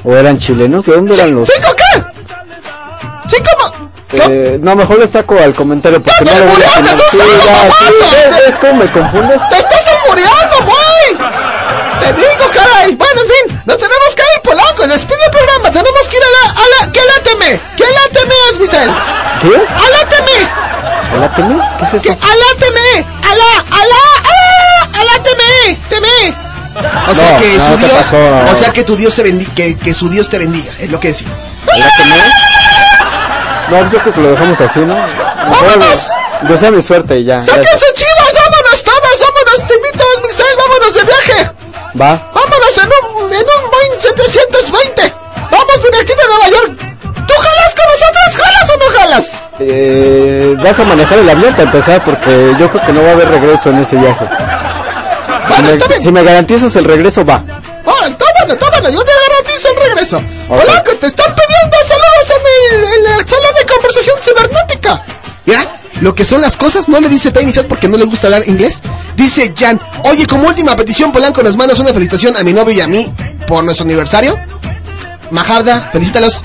[0.04, 0.84] ¿O eran chilenos?
[0.86, 1.48] ¿De dónde eran los...?
[1.48, 2.02] ¿Cinco qué?
[3.28, 3.90] ¿Cinco mo-
[4.28, 7.18] Eh, no, mejor le saco al comentario porque ¡Ya no lo voy a tú Sí,
[7.18, 7.74] sabes, ya, mamazo!
[7.78, 7.94] sí,
[8.28, 9.40] ¿ves, ves cómo me confundes?
[9.50, 11.30] ¡Te estás albureando, güey!
[12.00, 12.94] Te digo, caray.
[12.96, 13.53] Bueno, en fin,
[16.14, 17.60] quiere ¿Qué aláteme?
[17.76, 18.90] ¿Qué aláteme es, Bisel?
[19.40, 19.54] ¿Qué?
[19.54, 20.48] ¡Aláteme!
[21.14, 21.62] ¿Aláteme?
[21.78, 22.02] ¿Qué es eso?
[22.02, 22.10] ¿Qué?
[22.10, 23.06] ¡Aláteme!
[23.22, 23.64] ¡Alá!
[23.70, 25.00] ¡Alá!
[25.00, 25.78] ¡Aláteme!
[25.88, 26.34] ¡Teme!
[27.08, 28.50] O sea no, que no, su Dios, pasó, no.
[28.50, 30.98] o sea que tu Dios se bendiga, que, que, su Dios te bendiga, es lo
[30.98, 31.36] que decimos.
[31.72, 32.16] ¿Aláteme?
[33.70, 34.94] No, yo creo que lo dejamos así, ¿no?
[34.94, 36.10] ¡Vámonos!
[36.48, 37.42] Yo mi suerte y ya.
[37.42, 38.34] ¡Saquen sus chivas!
[38.34, 39.20] ¡Vámonos todos!
[39.20, 40.56] ¡Vámonos, te invito, Misael!
[40.58, 41.50] ¡Vámonos de viaje!
[42.00, 42.30] Va.
[42.34, 43.03] ¡Vámonos en un
[45.94, 46.78] de aquí de Nueva York!
[47.26, 48.36] ¿Tú jalas con nosotros?
[48.36, 49.42] ¿Jalas o no jalas?
[49.60, 53.12] Eh, vas a manejar el avión para empezar porque yo creo que no va a
[53.12, 54.26] haber regreso en ese viaje.
[55.48, 56.02] Bueno, si, está me, bien.
[56.02, 57.42] si me garantizas el regreso, va.
[57.84, 58.90] ¡Órale, tómalo, tómalo!
[58.90, 60.16] Yo te garantizo el regreso.
[60.48, 60.60] Ok.
[60.62, 65.04] ¡Hola, que te están pidiendo saludos en el, en el salón de conversación cibernética!
[65.46, 65.66] Mira,
[66.00, 68.48] lo que son las cosas no le dice Tiny Chat porque no le gusta hablar
[68.48, 68.82] inglés.
[69.16, 72.80] Dice Jan, oye, como última petición, Polanco, nos mandas una felicitación a mi novio y
[72.80, 73.12] a mí
[73.46, 74.38] por nuestro aniversario.
[75.34, 76.44] Majarda, felicítalos.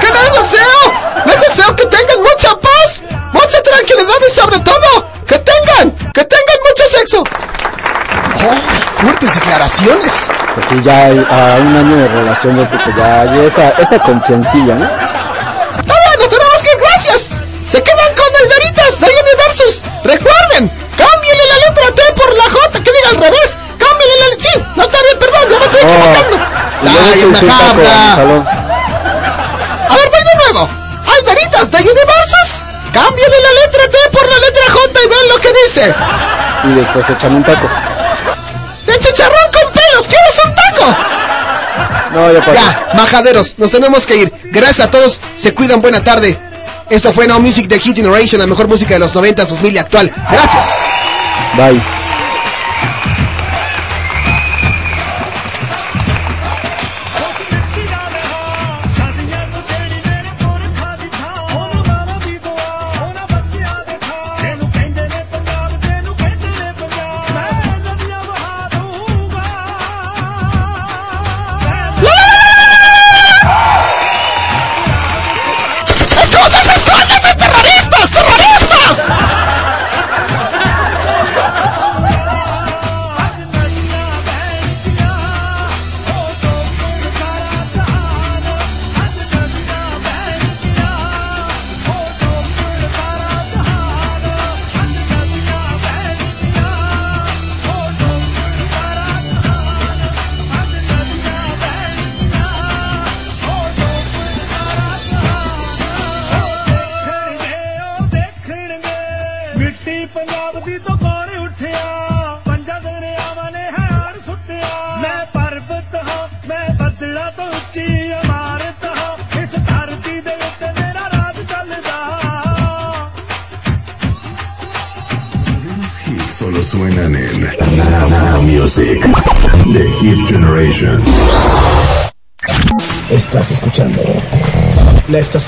[0.00, 0.92] ¿Qué les deseo?
[1.24, 6.58] Les deseo que tengan mucha paz, mucha tranquilidad y sobre todo, que tengan, que tengan
[6.68, 7.22] mucho sexo.
[7.22, 10.32] ¡Oh, fuertes declaraciones!
[10.56, 14.74] Pues sí, ya hay, a un año de relación que ya hay esa, esa confiancilla,
[14.74, 14.88] ¿no?
[27.04, 28.14] Y luego ¡Ay, se me insulta con el habla!
[28.16, 28.46] salón.
[29.88, 30.68] A ver, voy de nuevo.
[31.06, 35.40] Al Veritas de Universus, cámbienle la letra T por la letra J y ven lo
[35.40, 35.94] que dice.
[36.64, 37.68] Y después echan un taco.
[38.86, 40.08] ¡El chicharrón con pelos!
[40.08, 40.96] ¿Quieres un taco?
[42.14, 42.52] No, ya pasó.
[42.54, 44.32] Ya, majaderos, nos tenemos que ir.
[44.44, 46.38] Gracias a todos, se cuidan, buena tarde.
[46.90, 49.78] Esto fue Now Music de Hit Generation, la mejor música de los 90, 2000 y
[49.78, 50.12] actual.
[50.30, 50.78] Gracias.
[51.56, 52.03] Bye.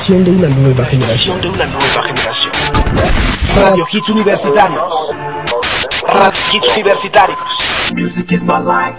[0.07, 1.41] De una nueva generación.
[1.41, 2.53] de una nueva generación.
[3.57, 5.11] Radio Hits Universitarios.
[6.07, 7.39] Radio Hits Universitarios.
[7.93, 8.95] Music is my life.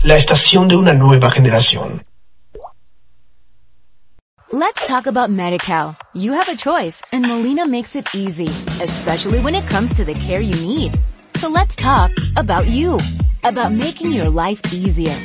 [0.03, 2.01] La estación de una nueva generación.
[4.51, 5.97] Let's talk about MediCal.
[6.13, 8.47] You have a choice and Molina makes it easy,
[8.81, 10.97] especially when it comes to the care you need.
[11.35, 12.97] So let's talk about you,
[13.43, 15.15] about making your life easier,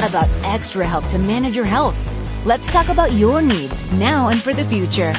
[0.00, 2.00] about extra help to manage your health.
[2.46, 5.12] Let's talk about your needs now and for the future.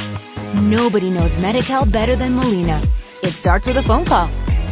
[0.56, 2.82] Nobody knows MediCal better than Molina.
[3.22, 4.30] It starts with a phone call.